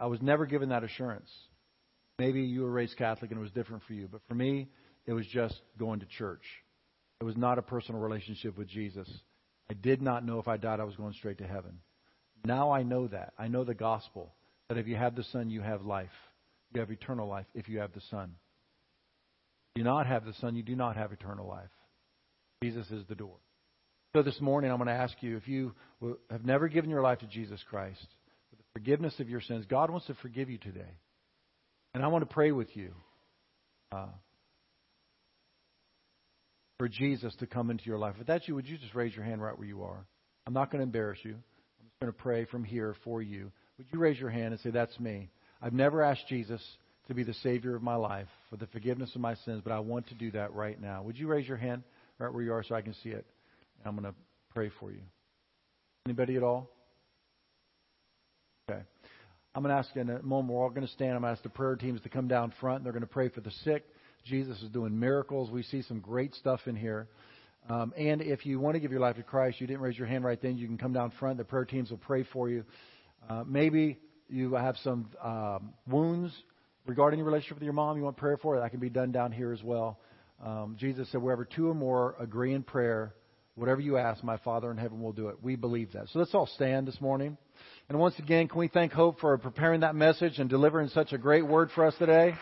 [0.00, 1.30] I was never given that assurance.
[2.18, 4.68] Maybe you were raised Catholic and it was different for you, but for me,
[5.06, 6.42] it was just going to church.
[7.20, 9.08] It was not a personal relationship with Jesus.
[9.70, 11.78] I did not know if I died, I was going straight to heaven.
[12.44, 13.32] Now I know that.
[13.38, 14.32] I know the gospel
[14.68, 16.08] that if you have the Son, you have life.
[16.72, 18.34] You have eternal life if you have the Son.
[19.74, 21.70] If you do not have the Son, you do not have eternal life.
[22.62, 23.36] Jesus is the door.
[24.16, 25.74] So this morning, I'm going to ask you if you
[26.30, 28.00] have never given your life to Jesus Christ,
[28.48, 30.88] for the forgiveness of your sins, God wants to forgive you today.
[31.92, 32.92] And I want to pray with you
[33.92, 34.06] uh,
[36.78, 38.14] for Jesus to come into your life.
[38.18, 40.06] If that's you, would you just raise your hand right where you are?
[40.46, 43.52] I'm not going to embarrass you I'm just going to pray from here for you.
[43.76, 45.28] Would you raise your hand and say, That's me?
[45.60, 46.62] I've never asked Jesus
[47.08, 49.80] to be the Savior of my life for the forgiveness of my sins, but I
[49.80, 51.02] want to do that right now.
[51.02, 51.82] Would you raise your hand
[52.18, 53.26] right where you are so I can see it?
[53.84, 54.14] I'm going to
[54.54, 55.00] pray for you.
[56.06, 56.70] Anybody at all?
[58.70, 58.80] Okay.
[59.54, 61.14] I'm going to ask you in a moment, we're all going to stand.
[61.14, 62.84] I'm going to ask the prayer teams to come down front.
[62.84, 63.84] They're going to pray for the sick.
[64.24, 65.50] Jesus is doing miracles.
[65.50, 67.08] We see some great stuff in here.
[67.68, 70.06] Um, and if you want to give your life to Christ, you didn't raise your
[70.06, 71.38] hand right then, you can come down front.
[71.38, 72.64] The prayer teams will pray for you.
[73.28, 73.98] Uh, maybe
[74.28, 76.32] you have some um, wounds
[76.86, 77.96] regarding your relationship with your mom.
[77.96, 78.60] You want prayer for it.
[78.60, 79.98] That can be done down here as well.
[80.44, 83.14] Um, Jesus said, wherever two or more agree in prayer,
[83.56, 85.42] whatever you ask, my Father in heaven will do it.
[85.42, 86.08] We believe that.
[86.10, 87.36] So let's all stand this morning.
[87.88, 91.18] And once again, can we thank Hope for preparing that message and delivering such a
[91.18, 92.34] great word for us today?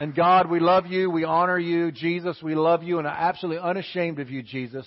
[0.00, 1.10] And God, we love you.
[1.10, 1.92] We honor you.
[1.92, 4.86] Jesus, we love you and are absolutely unashamed of you, Jesus.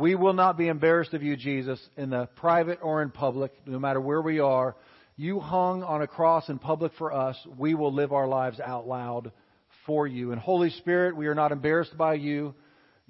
[0.00, 3.78] We will not be embarrassed of you, Jesus, in the private or in public, no
[3.78, 4.74] matter where we are.
[5.16, 7.36] You hung on a cross in public for us.
[7.58, 9.32] We will live our lives out loud
[9.88, 10.32] for you.
[10.32, 12.54] And Holy Spirit, we are not embarrassed by you.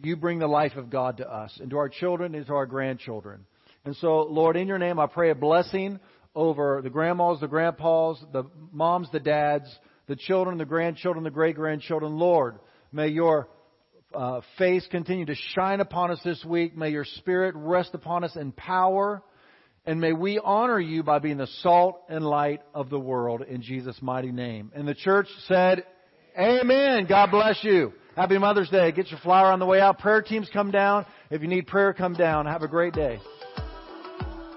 [0.00, 2.66] You bring the life of God to us and to our children and to our
[2.66, 3.44] grandchildren.
[3.84, 5.98] And so, Lord, in your name, I pray a blessing
[6.36, 9.66] over the grandmas, the grandpas, the moms, the dads,
[10.06, 12.16] the children, the grandchildren, the great grandchildren.
[12.16, 12.60] Lord,
[12.92, 13.48] may your
[14.14, 16.76] uh, face continue to shine upon us this week.
[16.76, 19.20] May your spirit rest upon us in power.
[19.84, 23.62] And may we honor you by being the salt and light of the world in
[23.62, 24.70] Jesus' mighty name.
[24.76, 25.84] And the church said,
[26.38, 27.06] Amen.
[27.08, 27.92] God bless you.
[28.14, 28.92] Happy Mother's Day.
[28.92, 29.98] Get your flower on the way out.
[29.98, 31.04] Prayer teams come down.
[31.30, 32.46] If you need prayer, come down.
[32.46, 33.18] Have a great day.